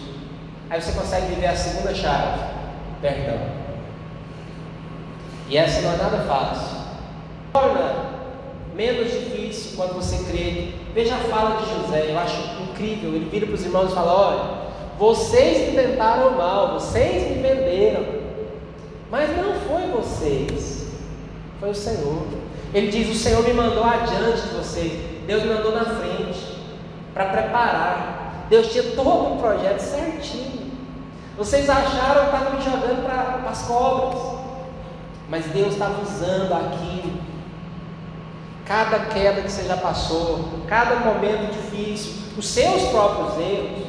[0.70, 2.42] aí você consegue viver a segunda chave:
[3.00, 3.38] perdão.
[5.48, 6.78] E essa não é nada fácil.
[7.52, 8.14] Torna
[8.74, 10.72] menos difícil quando você crê.
[10.94, 13.14] Veja a fala de José, eu acho incrível.
[13.14, 14.64] Ele vira para os irmãos e fala: Olha,
[14.98, 18.04] vocês me tentaram mal, vocês me venderam,
[19.10, 20.88] mas não foi vocês,
[21.58, 22.43] foi o Senhor.
[22.74, 24.92] Ele diz: O Senhor me mandou adiante de vocês,
[25.28, 26.58] Deus me mandou na frente,
[27.14, 28.46] para preparar.
[28.50, 30.72] Deus tinha todo um projeto certinho.
[31.38, 34.20] Vocês acharam que estavam me jogando para as cobras,
[35.28, 37.22] mas Deus estava usando aquilo.
[38.66, 43.84] Cada queda que você já passou, cada momento difícil, os seus próprios erros,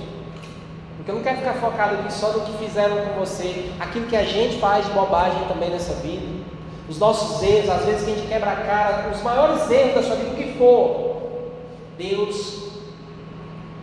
[0.98, 4.15] porque eu não quero ficar focado aqui só no que fizeram com você, aquilo que
[4.15, 6.35] a gente faz de bobagem também nessa vida
[6.88, 10.04] os nossos erros, às vezes que a gente quebra a cara, os maiores erros da
[10.04, 11.15] sua vida, o que for,
[11.98, 12.65] Deus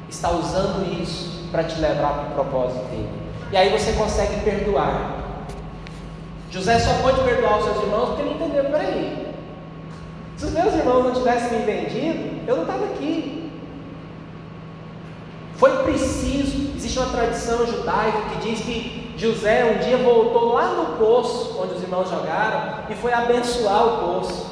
[0.08, 3.08] está usando isso para te levar para o propósito dele.
[3.50, 5.20] E aí você consegue perdoar.
[6.50, 9.34] José só pode perdoar os seus irmãos porque ele entendeu, peraí.
[10.36, 13.50] Se os meus irmãos não tivessem me vendido, eu não estava aqui.
[15.56, 20.96] Foi preciso, existe uma tradição judaica que diz que José um dia voltou lá no
[20.96, 24.50] poço onde os irmãos jogaram e foi abençoar o poço.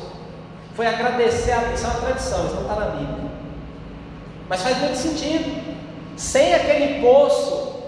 [0.77, 3.31] Foi agradecer a isso é uma tradição, isso não está na Bíblia.
[4.49, 5.77] Mas faz muito sentido.
[6.17, 7.81] Sem aquele poço,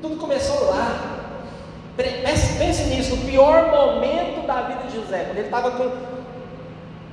[0.00, 1.18] tudo começou lá.
[1.96, 5.90] Pense, pense nisso, no pior momento da vida de José, quando ele estava com,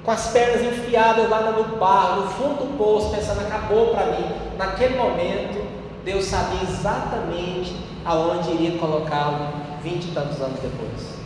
[0.03, 4.25] com as pernas enfiadas lá no barro, no fundo do poço, pensando, acabou para mim.
[4.57, 5.68] Naquele momento,
[6.03, 9.49] Deus sabia exatamente aonde iria colocá-lo
[9.83, 11.19] vinte e tantos anos depois.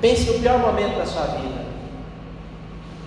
[0.00, 1.64] Pense no pior momento da sua vida.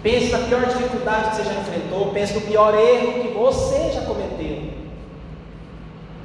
[0.02, 2.12] Pense na pior dificuldade que você já enfrentou.
[2.12, 4.80] Pense no pior erro que você já cometeu.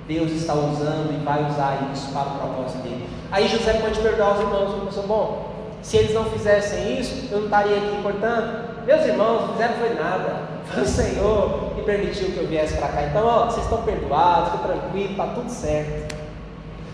[0.06, 3.08] Deus está usando e vai usar isso para o propósito dele.
[3.30, 4.74] Aí José pode perdoar os irmãos.
[4.74, 5.50] Ele pensou, bom,
[5.82, 8.02] se eles não fizessem isso, eu não estaria aqui.
[8.02, 10.36] Portanto, meus irmãos não fizeram foi nada.
[10.66, 13.02] Foi o Senhor permitiu que eu viesse para cá.
[13.04, 16.14] Então, ó, vocês estão perdoados, fica tranquilo, está tudo certo.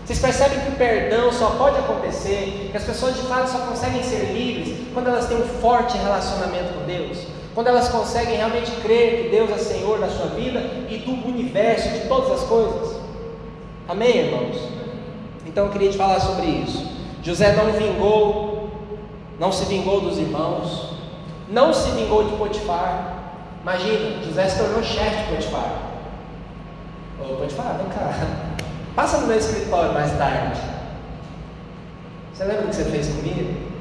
[0.05, 4.03] Vocês percebem que o perdão só pode acontecer, que as pessoas de fato só conseguem
[4.03, 7.19] ser livres quando elas têm um forte relacionamento com Deus,
[7.53, 11.89] quando elas conseguem realmente crer que Deus é Senhor da sua vida e do universo,
[11.89, 12.97] de todas as coisas.
[13.87, 14.57] Amém, irmãos?
[15.45, 16.89] Então eu queria te falar sobre isso.
[17.23, 18.69] José não vingou,
[19.39, 20.91] não se vingou dos irmãos,
[21.47, 23.20] não se vingou de Potifar.
[23.61, 25.81] Imagina, José se tornou chefe de Potifar.
[27.19, 28.11] Ô Potifar, vem cá.
[28.95, 30.59] Passa no meu escritório mais tarde.
[32.33, 33.71] Você lembra o que você fez comigo?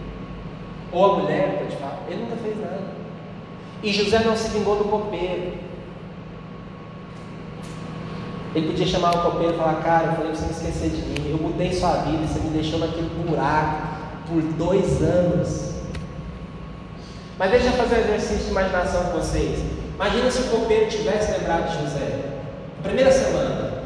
[0.93, 2.83] Ou a mulher, pode falar, ele nunca fez nada.
[3.83, 5.55] E José não se vingou do copeiro.
[8.55, 11.03] Ele podia chamar o copeiro e falar, cara, eu falei para você não esquecer de
[11.03, 13.87] mim, eu mudei sua vida, você me deixou naquele buraco
[14.27, 15.70] por dois anos.
[17.41, 19.65] Mas deixa eu fazer um exercício de imaginação com vocês.
[19.95, 22.21] Imagina se o copeiro tivesse lembrado de José.
[22.83, 23.83] Primeira semana.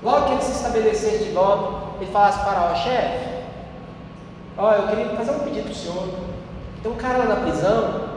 [0.00, 3.28] Logo que ele se estabelecesse de volta, ele falasse para o chefe,
[4.56, 6.08] ó, eu queria fazer um pedido para o senhor.
[6.84, 8.10] Tem um cara lá na prisão,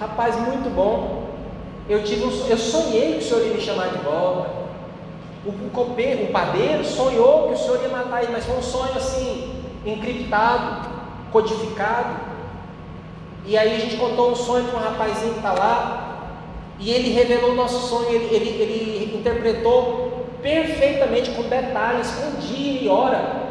[0.00, 1.28] rapaz muito bom.
[1.88, 4.50] Eu tive um, eu sonhei que o senhor ia me chamar de volta.
[5.46, 8.62] O, o copeiro, o padeiro sonhou que o senhor ia matar ele, mas foi um
[8.62, 10.88] sonho assim, encriptado,
[11.30, 12.27] codificado.
[13.48, 16.34] E aí a gente contou um sonho para um rapazinho que está lá,
[16.78, 22.82] e ele revelou o nosso sonho, ele, ele, ele interpretou perfeitamente com detalhes, com dia
[22.82, 23.48] e hora.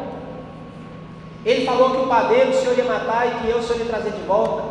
[1.44, 3.86] Ele falou que o padeiro o Senhor ia matar e que eu o Senhor ia
[3.86, 4.62] trazer de volta.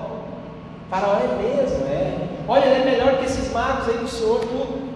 [0.89, 2.29] Faraó é mesmo, é.
[2.47, 4.87] Olha, ele é melhor que esses magos aí do Senhor, tudo.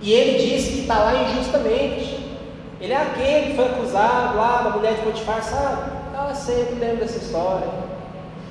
[0.00, 2.38] E ele disse que está lá injustamente.
[2.80, 5.92] Ele é aquele que foi acusado lá da mulher de Potifar, sabe?
[6.16, 7.91] Ah, eu lembro dessa história.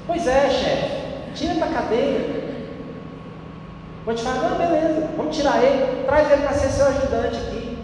[0.07, 2.41] Pois é, chefe, tira da cadeia.
[4.03, 7.77] Vou te falar, não, beleza, vamos tirar ele, traz ele para ser seu ajudante aqui,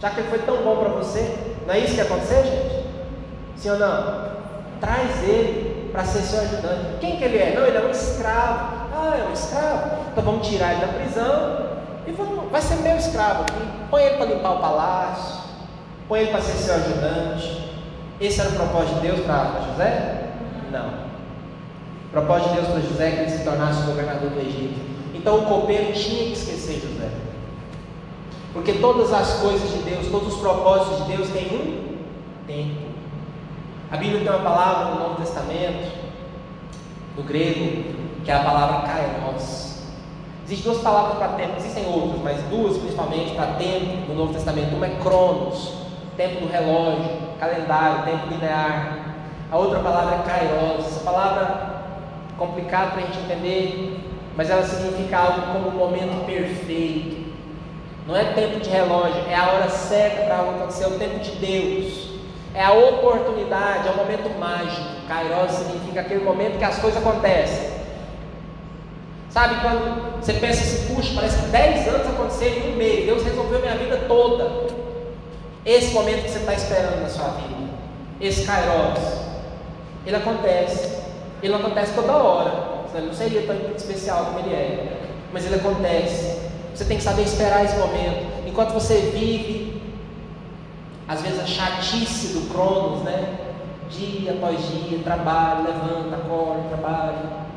[0.00, 1.36] já que ele foi tão bom para você.
[1.66, 2.86] Não é isso que aconteceu, gente?
[3.56, 4.28] Sim ou não?
[4.80, 6.98] Traz ele para ser seu ajudante.
[7.00, 7.54] Quem que ele é?
[7.54, 8.88] Não, ele é um escravo.
[8.94, 9.98] Ah, é um escravo.
[10.12, 11.68] Então vamos tirar ele da prisão
[12.06, 13.68] e vamos, vai ser meu escravo aqui.
[13.90, 15.40] Põe ele para limpar o palácio,
[16.06, 17.68] põe ele para ser seu ajudante.
[18.20, 20.24] Esse era o propósito de Deus para José?
[20.70, 21.07] Não.
[22.08, 24.80] O propósito de Deus para José é que ele se tornasse governador do Egito.
[25.14, 27.10] Então o copeiro tinha que esquecer José.
[28.54, 32.88] Porque todas as coisas de Deus, todos os propósitos de Deus têm um tempo.
[33.90, 35.92] A Bíblia tem uma palavra no Novo Testamento,
[37.14, 37.84] no grego,
[38.24, 39.82] que é a palavra kairos.
[40.46, 44.74] Existem duas palavras para tempo, existem outras, mas duas principalmente para tempo no Novo Testamento.
[44.74, 45.74] Uma é cronos,
[46.16, 48.98] tempo do relógio, calendário, tempo linear.
[49.50, 50.86] A outra palavra é kairos.
[50.86, 51.77] Essa palavra
[52.38, 53.98] complicada para a gente entender,
[54.36, 57.28] mas ela significa algo como o momento perfeito.
[58.06, 61.18] Não é tempo de relógio, é a hora certa para algo acontecer, é o tempo
[61.18, 62.08] de Deus.
[62.54, 65.06] É a oportunidade, é o momento mágico.
[65.06, 67.70] Kairos significa aquele momento que as coisas acontecem.
[69.28, 73.22] Sabe quando você pensa assim, puxa, parece que 10 anos aconteceram em um mês, Deus
[73.22, 74.68] resolveu minha vida toda.
[75.66, 77.70] Esse momento que você está esperando na sua vida,
[78.20, 78.98] esse Kairos,
[80.06, 81.07] ele acontece.
[81.42, 82.50] Ele não acontece toda hora,
[82.88, 85.00] senão ele não seria tão especial como ele é.
[85.32, 86.40] Mas ele acontece.
[86.74, 88.46] Você tem que saber esperar esse momento.
[88.46, 89.82] Enquanto você vive,
[91.06, 93.38] às vezes a chatice do Cronos, né?
[93.90, 97.48] Dia após dia, trabalho, levanta, acorda, trabalho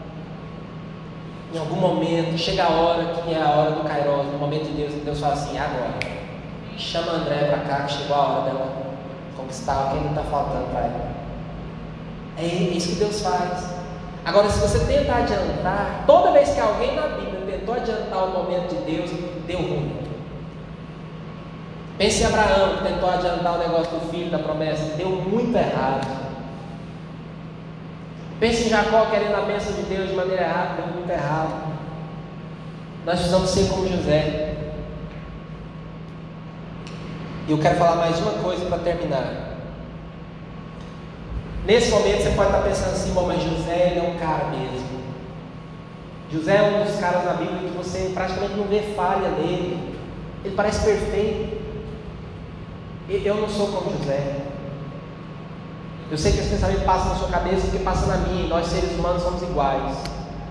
[1.54, 4.72] em algum momento, chega a hora que é a hora do Kairos, no momento de
[4.72, 6.00] Deus, Deus fala assim, agora,
[6.78, 8.74] chama André para cá, que chegou a hora dela
[9.36, 11.11] conquistar o que ainda está faltando para ela.
[12.42, 13.66] É isso que Deus faz.
[14.26, 18.76] Agora, se você tenta adiantar, toda vez que alguém na Bíblia tentou adiantar o momento
[18.76, 19.12] de Deus,
[19.46, 19.96] deu ruim.
[21.98, 26.08] Pense em Abraão, que tentou adiantar o negócio do filho, da promessa, deu muito errado.
[28.40, 31.72] Pense em Jacó querendo a bênção de Deus de maneira errada, deu muito errado.
[33.06, 34.56] Nós precisamos ser como José.
[37.48, 39.51] E eu quero falar mais uma coisa para terminar.
[41.66, 45.02] Nesse momento você pode estar pensando assim, bom, mas José ele é um cara mesmo.
[46.32, 49.96] José é um dos caras na Bíblia que você praticamente não vê falha nele.
[50.44, 51.62] Ele parece perfeito.
[53.10, 54.38] Eu não sou como José.
[56.10, 58.92] Eu sei que esse pensamento passa na sua cabeça porque passa na minha, nós seres
[58.92, 59.98] humanos somos iguais.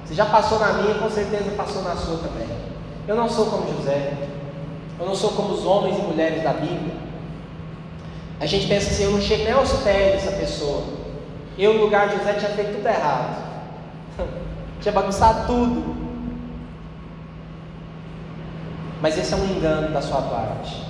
[0.07, 2.49] Se já passou na minha, com certeza passou na sua também.
[3.09, 4.13] Eu não sou como José.
[4.99, 6.95] Eu não sou como os homens e mulheres da Bíblia.
[8.39, 11.00] A gente pensa assim, eu não chego nem aos pés dessa pessoa.
[11.61, 13.37] Eu, no lugar de José, tinha feito tudo errado.
[14.81, 15.95] tinha bagunçado tudo.
[19.03, 20.83] Mas esse é um engano da sua parte.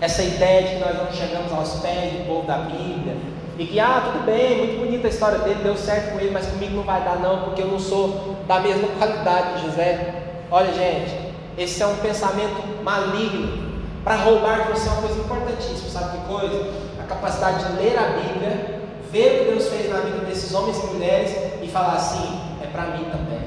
[0.00, 3.16] Essa ideia de que nós não chegamos aos pés do povo da Bíblia,
[3.58, 6.46] e que, ah, tudo bem, muito bonita a história dele, deu certo com ele, mas
[6.46, 10.14] comigo não vai dar não, porque eu não sou da mesma qualidade de José.
[10.50, 11.14] Olha, gente,
[11.58, 16.70] esse é um pensamento maligno para roubar de você uma coisa importantíssima, sabe que coisa?
[16.98, 18.75] A capacidade de ler a Bíblia,
[19.10, 22.66] ver o que Deus fez na vida desses homens e mulheres e falar assim, é
[22.66, 23.40] para mim também.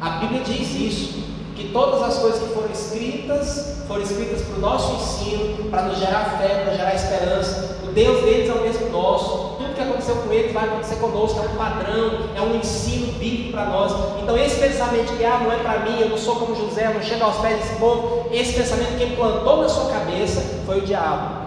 [0.00, 1.24] A Bíblia diz isso,
[1.54, 5.98] que todas as coisas que foram escritas, foram escritas para o nosso ensino, para nos
[5.98, 9.56] gerar fé, para gerar esperança, Deus deles é o mesmo nosso.
[9.56, 11.40] Tudo que aconteceu com eles vai acontecer conosco.
[11.42, 13.90] É um padrão, é um ensino bíblico para nós.
[14.22, 16.92] Então, esse pensamento que ah, não é para mim, eu não sou como José, eu
[16.92, 20.82] não chego aos pés desse povo, esse pensamento que implantou na sua cabeça foi o
[20.82, 21.45] diabo.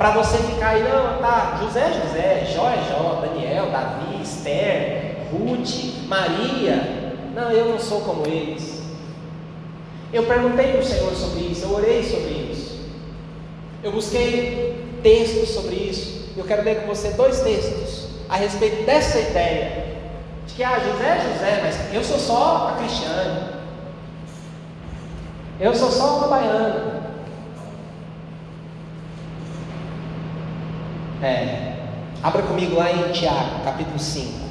[0.00, 5.16] Para você ficar aí, não, tá, José é José, Jó é Jó, Daniel, Davi, Esther,
[5.30, 7.12] Ruth, Maria.
[7.34, 8.80] Não, eu não sou como eles.
[10.10, 12.80] Eu perguntei para o Senhor sobre isso, eu orei sobre isso.
[13.84, 16.30] Eu busquei textos sobre isso.
[16.34, 19.98] Eu quero ler com você dois textos a respeito dessa ideia.
[20.46, 23.50] De que, ah, José é José, mas eu sou só a Cristiane.
[25.60, 26.99] Eu sou só uma baiana.
[31.22, 31.76] É.
[32.22, 34.50] Abra comigo lá em Tiago, capítulo 5.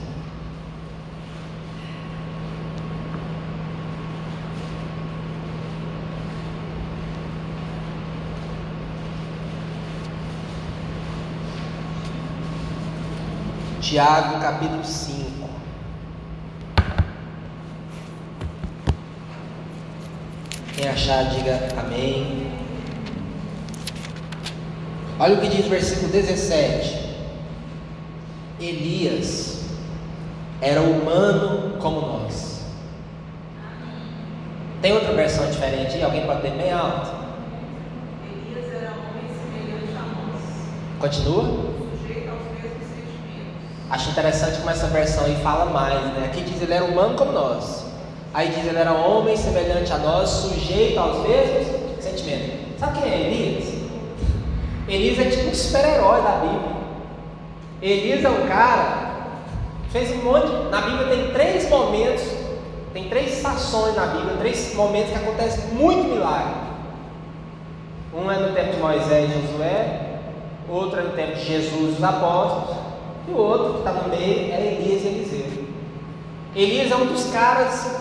[13.82, 15.50] Tiago capítulo 5.
[20.76, 22.49] Quem achar, diga amém.
[25.20, 27.10] Olha o que diz o versículo 17.
[28.60, 29.66] Elias
[30.62, 32.62] era humano como nós.
[34.82, 36.02] Tem outra versão diferente?
[36.02, 37.10] Alguém pode ter bem alto?
[38.24, 40.42] Elias era homem semelhante a nós.
[41.00, 41.70] Continua?
[43.90, 46.26] Acho interessante como essa versão aí fala mais, né?
[46.28, 47.86] Aqui diz ele era humano como nós.
[48.34, 52.80] Aí diz: ele era homem semelhante a nós, sujeito aos mesmos sentimentos.
[52.80, 53.49] Sabe quem é Elias?
[54.90, 56.80] Elias é tipo um super-herói da Bíblia.
[57.82, 59.12] Elias é um cara
[59.84, 60.48] que fez um monte.
[60.70, 62.24] Na Bíblia tem três momentos,
[62.92, 66.56] tem três estações na Bíblia, três momentos que acontecem muito milagre.
[68.14, 70.20] Um é no tempo de Moisés e Josué,
[70.68, 72.78] outro é no tempo de Jesus e os apóstolos,
[73.28, 75.40] e o outro que está no meio é Elias e Eliseu.
[76.56, 77.96] Elias é um dos caras,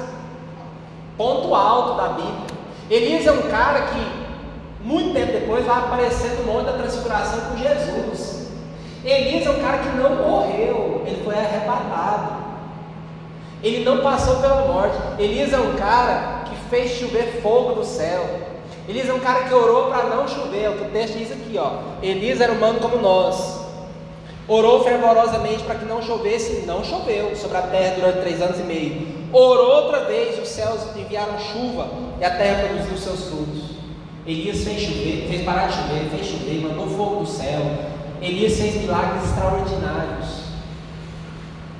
[1.19, 2.49] ponto alto da Bíblia.
[2.91, 4.28] Elias é um cara que,
[4.83, 8.49] muito tempo depois, vai aparecer no monte da transfiguração com Jesus.
[9.05, 12.39] Elias é um cara que não morreu, ele foi arrebatado.
[13.63, 14.97] Ele não passou pela morte.
[15.19, 18.25] Elias é um cara que fez chover fogo do céu.
[18.89, 20.63] Elias é um cara que orou para não chover.
[20.63, 21.73] É o que o texto diz aqui, ó.
[22.03, 23.67] Elias era humano como nós.
[24.47, 28.63] Orou fervorosamente para que não chovesse, não choveu sobre a terra durante três anos e
[28.63, 29.09] meio.
[29.31, 33.58] Orou outra vez, os céus enviaram chuva e a terra produziu seus frutos.
[34.29, 37.63] Elias fez chover, fez parar de chover, fez chover, mandou fogo do céu.
[38.21, 40.27] Elias fez milagres extraordinários.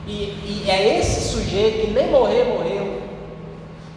[0.07, 3.03] E, e é esse sujeito que nem morrer, morreu.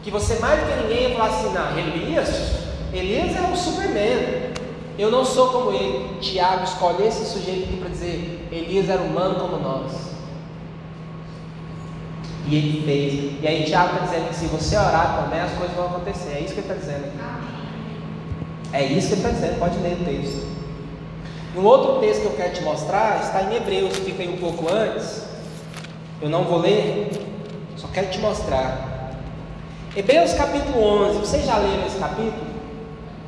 [0.03, 2.51] Que você mais do que ninguém ia falar assim, não, Elias,
[2.93, 4.51] Elias é um superman.
[4.99, 6.19] Eu não sou como ele.
[6.19, 10.11] Tiago escolhe esse sujeito aqui para dizer: Elias era humano como nós.
[12.47, 13.41] E ele fez.
[13.41, 16.33] E aí Tiago está dizendo que se você orar também as coisas vão acontecer.
[16.33, 17.40] É isso que ele está dizendo aqui.
[18.73, 19.59] É isso que ele está dizendo.
[19.59, 20.51] Pode ler o texto.
[21.55, 24.71] Um outro texto que eu quero te mostrar está em Hebreus, fica aí um pouco
[24.73, 25.25] antes.
[26.21, 27.11] Eu não vou ler,
[27.75, 29.11] só quero te mostrar.
[29.95, 31.19] Hebreus capítulo 11.
[31.19, 32.51] Vocês já leram esse capítulo?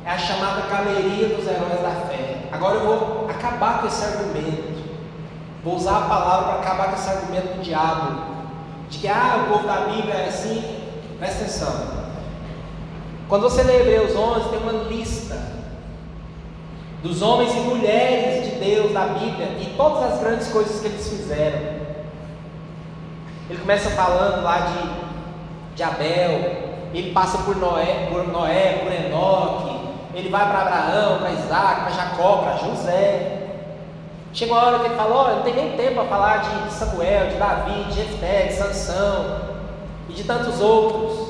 [0.06, 2.36] É a chamada galeria dos heróis da fé.
[2.50, 4.74] Agora eu vou acabar com esse argumento.
[5.62, 8.34] Vou usar a palavra para acabar com esse argumento do diabo.
[8.88, 10.62] De que ah, o povo da Bíblia é assim.
[11.18, 12.03] Presta atenção.
[13.28, 15.40] Quando você lê Hebreus 11, tem uma lista
[17.02, 21.08] dos homens e mulheres de Deus da Bíblia e todas as grandes coisas que eles
[21.08, 21.58] fizeram.
[23.48, 29.88] Ele começa falando lá de, de Abel, ele passa por Noé, por Noé, por Enoque,
[30.14, 33.40] ele vai para Abraão, para Isaac, para Jacó, para José.
[34.32, 37.28] Chegou a hora que ele falou: Olha, não tem nem tempo para falar de Samuel,
[37.28, 39.40] de Davi, de Jefté, de Sansão
[40.08, 41.23] e de tantos outros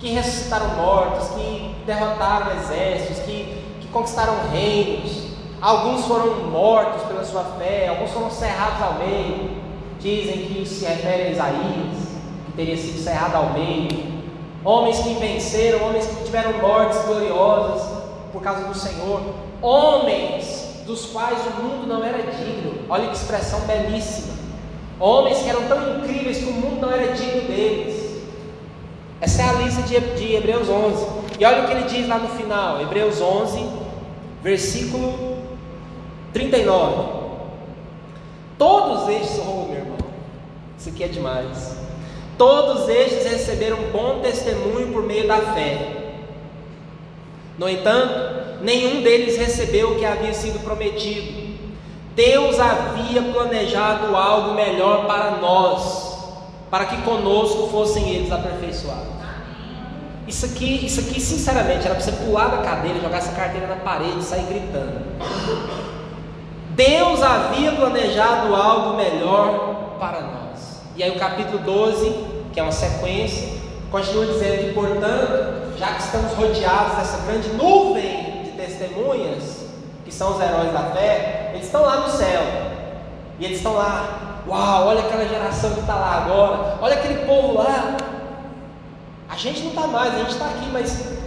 [0.00, 5.28] que ressuscitaram mortos, que derrotaram exércitos, que, que conquistaram reinos.
[5.60, 9.60] Alguns foram mortos pela sua fé, alguns foram cerrados ao meio.
[10.00, 11.98] Dizem que se refere a Isaías,
[12.46, 14.10] que teria sido cerrado ao meio.
[14.64, 17.86] Homens que venceram, homens que tiveram mortes gloriosas
[18.32, 19.20] por causa do Senhor,
[19.60, 22.72] homens dos quais o mundo não era digno.
[22.88, 24.32] Olha que expressão belíssima.
[24.98, 27.99] Homens que eram tão incríveis que o mundo não era digno deles.
[29.20, 31.06] Essa é a lista de, Hebreus 11.
[31.38, 33.66] E olha o que ele diz lá no final, Hebreus 11,
[34.42, 35.38] versículo
[36.32, 37.20] 39.
[38.56, 39.98] Todos estes, oh meu irmão,
[40.78, 41.76] isso aqui é demais.
[42.38, 46.14] Todos estes receberam bom testemunho por meio da fé.
[47.58, 51.58] No entanto, nenhum deles recebeu o que havia sido prometido.
[52.14, 56.09] Deus havia planejado algo melhor para nós,
[56.70, 59.20] para que conosco fossem eles aperfeiçoados.
[60.28, 63.76] Isso aqui, isso aqui, sinceramente, era para você pular da cadeira, jogar essa carteira na
[63.76, 65.04] parede e sair gritando.
[66.70, 70.82] Deus havia planejado algo melhor para nós.
[70.96, 72.14] E aí o capítulo 12,
[72.52, 73.48] que é uma sequência,
[73.90, 79.64] continua dizendo que, portanto, já que estamos rodeados dessa grande nuvem de testemunhas,
[80.04, 82.42] que são os heróis da fé, eles estão lá no céu.
[83.40, 87.54] E eles estão lá, uau, olha aquela geração que está lá agora, olha aquele povo
[87.54, 87.96] lá.
[89.28, 91.18] A gente não está mais, a gente está aqui, mas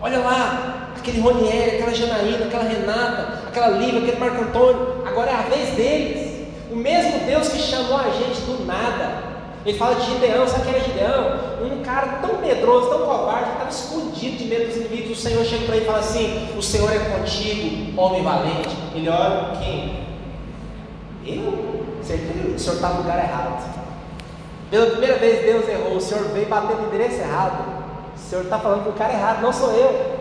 [0.00, 5.34] olha lá, aquele Ronieri, aquela Janaína, aquela Renata, aquela Lívia, aquele Marco Antônio, agora é
[5.34, 6.46] a vez deles.
[6.70, 9.26] O mesmo Deus que chamou a gente do nada,
[9.66, 11.56] ele fala de Gideão, sabe quem era Gideão?
[11.64, 15.18] Um cara tão medroso, tão covarde, que estava escondido de medo dos inimigos.
[15.18, 18.76] O Senhor chega para ele e fala assim: O Senhor é contigo, homem valente.
[18.94, 20.06] Ele olha, quem?
[21.26, 21.84] Eu?
[22.14, 23.76] O Senhor está no lugar errado.
[24.70, 27.64] Pela primeira vez Deus errou, o Senhor veio bater no endereço errado.
[28.16, 30.16] O Senhor está falando com o cara errado, não sou eu.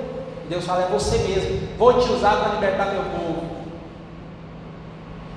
[0.50, 1.68] Deus fala, é você mesmo.
[1.78, 3.56] Vou te usar para libertar meu povo.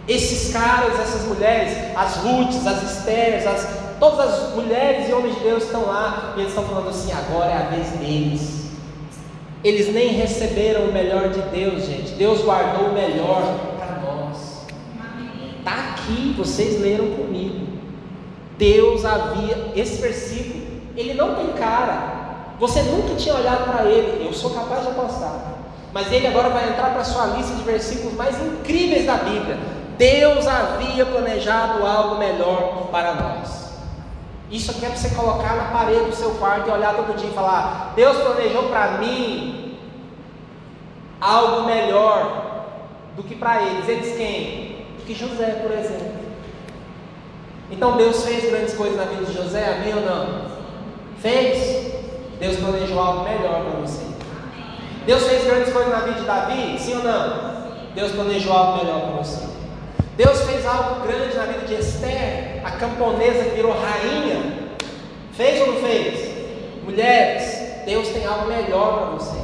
[0.06, 5.40] Esses caras, essas mulheres, as Ruths, as Estéreis, as Todas as mulheres e homens de
[5.40, 8.68] Deus estão lá e eles estão falando assim: agora é a vez deles.
[9.64, 12.12] Eles nem receberam o melhor de Deus, gente.
[12.12, 13.42] Deus guardou o melhor
[16.08, 17.66] aqui, vocês leram comigo.
[18.56, 20.64] Deus havia, esse versículo,
[20.96, 22.16] ele não tem cara.
[22.58, 25.58] Você nunca tinha olhado para ele, eu sou capaz de apostar.
[25.92, 29.58] Mas ele agora vai entrar para a sua lista de versículos mais incríveis da Bíblia.
[29.96, 33.68] Deus havia planejado algo melhor para nós.
[34.50, 37.28] Isso aqui é para você colocar na parede do seu quarto e olhar todo dia
[37.28, 39.78] e falar: Deus planejou para mim
[41.20, 42.64] algo melhor
[43.16, 43.88] do que para eles.
[43.88, 44.67] Eles quem?
[45.08, 46.18] Que José, por exemplo.
[47.70, 50.50] Então Deus fez grandes coisas na vida de José, amém ou não?
[51.22, 51.94] Fez?
[52.38, 54.04] Deus planejou algo melhor para você.
[55.06, 57.68] Deus fez grandes coisas na vida de Davi, sim ou não?
[57.94, 59.46] Deus planejou algo melhor para você.
[60.18, 64.68] Deus fez algo grande na vida de Esther, a camponesa que virou rainha.
[65.32, 66.34] Fez ou não fez?
[66.84, 69.42] Mulheres, Deus tem algo melhor para vocês.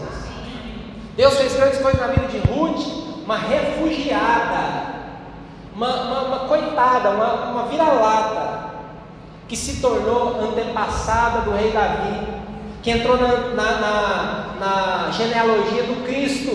[1.16, 4.93] Deus fez grandes coisas na vida de Ruth, uma refugiada,
[5.74, 8.74] uma, uma, uma coitada, uma, uma vira-lata,
[9.48, 12.26] que se tornou antepassada do rei Davi,
[12.82, 16.50] que entrou na, na, na, na genealogia do Cristo.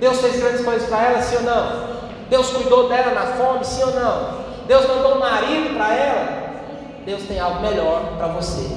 [0.00, 1.88] Deus fez grandes coisas para ela, sim ou não?
[2.28, 4.38] Deus cuidou dela na fome, sim ou não?
[4.66, 6.38] Deus mandou um marido para ela.
[7.06, 8.68] Deus tem algo melhor para você.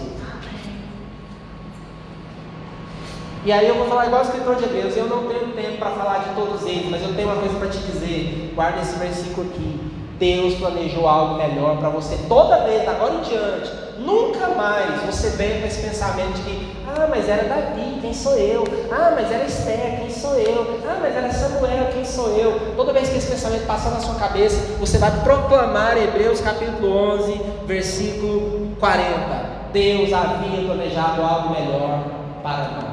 [3.43, 5.89] E aí eu vou falar igual o escritor de Hebreus, eu não tenho tempo para
[5.91, 8.51] falar de todos eles, mas eu tenho uma coisa para te dizer.
[8.53, 9.79] Guarda esse versículo aqui.
[10.19, 13.71] Deus planejou algo melhor para você toda vez, agora em diante.
[13.97, 18.37] Nunca mais você vem com esse pensamento de que, ah, mas era Davi, quem sou
[18.37, 18.63] eu?
[18.91, 20.79] Ah, mas era Esther, quem sou eu?
[20.87, 22.75] Ah, mas era Samuel, quem sou eu?
[22.75, 27.41] Toda vez que esse pensamento passar na sua cabeça, você vai proclamar Hebreus capítulo 11,
[27.65, 29.61] versículo 40.
[29.73, 32.03] Deus havia planejado algo melhor
[32.43, 32.90] para nós,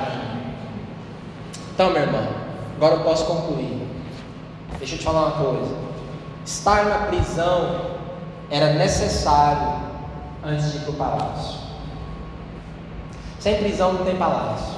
[0.00, 0.54] mim.
[1.74, 2.26] Então, meu irmão,
[2.76, 3.86] agora eu posso concluir.
[4.78, 5.74] Deixa eu te falar uma coisa.
[6.44, 7.96] Estar na prisão
[8.50, 9.80] era necessário
[10.44, 11.60] antes de ir para o palácio.
[13.40, 14.76] Sem prisão não tem palácio.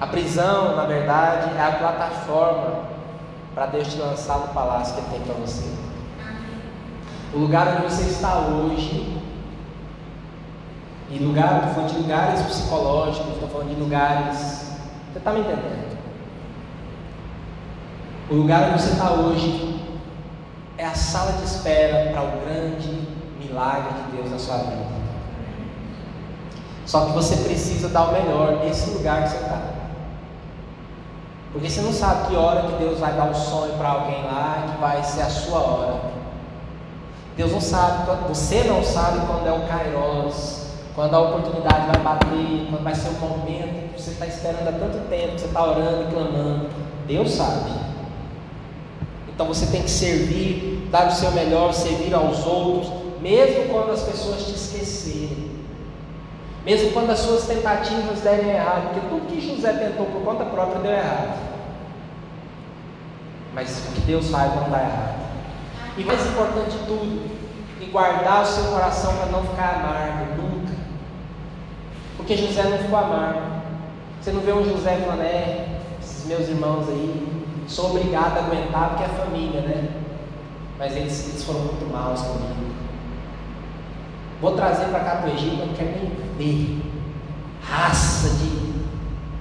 [0.00, 2.84] A prisão, na verdade, é a plataforma
[3.54, 5.72] para Deus te lançar no palácio que Ele tem para você.
[7.32, 9.20] O lugar onde você está hoje,
[11.10, 14.38] e lugar, estou falando de lugares psicológicos, estou falando de lugares.
[15.12, 15.98] Você está me entendendo?
[18.30, 19.80] O lugar onde você está hoje
[20.78, 23.06] é a sala de espera para o grande
[23.38, 24.94] milagre de Deus na sua vida.
[26.86, 29.62] Só que você precisa dar o melhor nesse lugar que você está.
[31.52, 34.66] Porque você não sabe que hora que Deus vai dar um sonho para alguém lá
[34.72, 36.00] que vai ser a sua hora.
[37.36, 40.63] Deus não sabe, você não sabe quando é o Kairos,
[40.94, 44.72] quando a oportunidade vai bater, quando vai ser o momento que você está esperando há
[44.72, 46.70] tanto tempo, você está orando e clamando.
[47.06, 47.72] Deus sabe.
[49.28, 54.02] Então você tem que servir, dar o seu melhor, servir aos outros, mesmo quando as
[54.02, 55.54] pessoas te esquecerem.
[56.64, 60.80] Mesmo quando as suas tentativas derem errado, porque tudo que José tentou por conta própria
[60.80, 61.40] deu errado.
[63.52, 65.24] Mas o que Deus faz não dá errado.
[65.98, 67.30] E mais importante de tudo,
[67.80, 70.53] e guardar o seu coração para não ficar amargo.
[72.24, 73.42] Porque José não ficou amargo.
[74.18, 78.88] Você não vê um José falando, é, esses meus irmãos aí, sou obrigado a aguentar
[78.88, 79.90] porque é família, né?
[80.78, 82.72] Mas eles, eles foram muito maus comigo.
[84.40, 86.82] Vou trazer para cá para o Egito, não quero nem ver.
[87.62, 88.72] Raça de.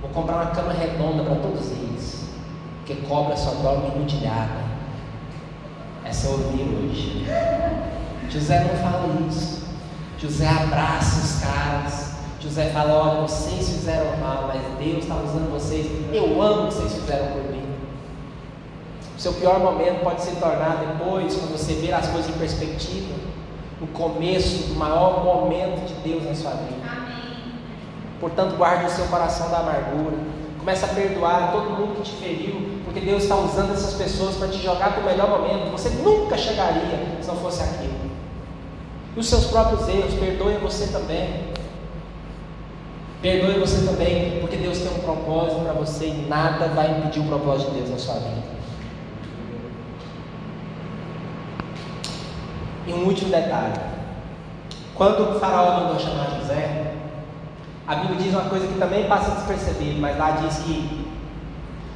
[0.02, 2.32] Vou comprar uma cama redonda para todos eles.
[2.80, 4.62] Porque cobra só dorme enutilhada.
[6.04, 7.26] Essa eu ouvi hoje.
[8.30, 9.68] José não fala isso.
[10.20, 12.03] José abraça os caras.
[12.44, 15.88] José fala: Olha, vocês fizeram mal, mas Deus está usando vocês.
[16.12, 17.64] Eu amo o que vocês fizeram por mim.
[19.16, 23.16] O seu pior momento pode se tornar depois, quando você ver as coisas em perspectiva,
[23.82, 26.86] o começo do maior momento de Deus na sua vida.
[26.86, 27.54] Amém.
[28.20, 30.18] Portanto, guarde o seu coração da amargura.
[30.60, 34.50] Comece a perdoar todo mundo que te feriu, porque Deus está usando essas pessoas para
[34.50, 35.72] te jogar para o melhor momento.
[35.72, 37.94] Você nunca chegaria se não fosse aquilo.
[39.16, 41.53] E os seus próprios erros, perdoe você também.
[43.24, 47.24] Perdoe você também, porque Deus tem um propósito para você e nada vai impedir o
[47.24, 48.44] propósito de Deus na sua vida.
[52.86, 53.80] E um último detalhe:
[54.94, 56.96] quando o Faraó mandou chamar José,
[57.88, 61.08] a Bíblia diz uma coisa que também passa despercebido, mas lá diz que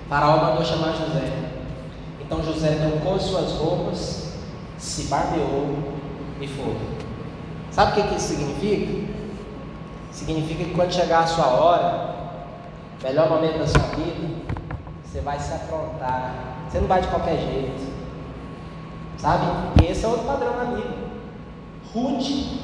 [0.08, 1.30] Faraó mandou chamar José.
[2.22, 4.32] Então José trocou suas roupas,
[4.78, 5.76] se barbeou
[6.40, 6.78] e foi.
[7.70, 9.17] Sabe o que isso significa?
[10.18, 12.16] Significa que quando chegar a sua hora,
[13.04, 14.28] melhor momento da sua vida,
[15.06, 16.34] você vai se afrontar.
[16.68, 17.94] Você não vai de qualquer jeito.
[19.20, 19.46] Sabe?
[19.80, 21.08] E esse é outro padrão na Bíblia.
[21.94, 22.58] Ruth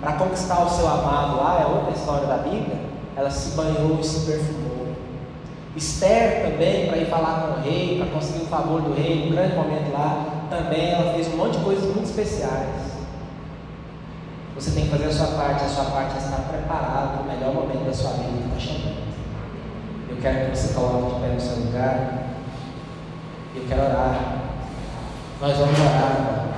[0.00, 2.76] para conquistar o seu amado lá, é outra história da Bíblia,
[3.16, 4.88] ela se banhou e se perfumou.
[5.76, 9.30] Esther também, para ir falar com o rei, para conseguir o favor do rei, um
[9.30, 12.85] grande momento lá, também ela fez um monte de coisas muito especiais.
[14.56, 17.26] Você tem que fazer a sua parte, a sua parte é estar preparado para o
[17.26, 18.96] melhor momento da sua vida que está chegando.
[20.08, 22.22] Eu quero que você coloque de pé no seu lugar.
[23.54, 24.38] Eu quero orar.
[25.42, 26.55] Nós vamos orar agora.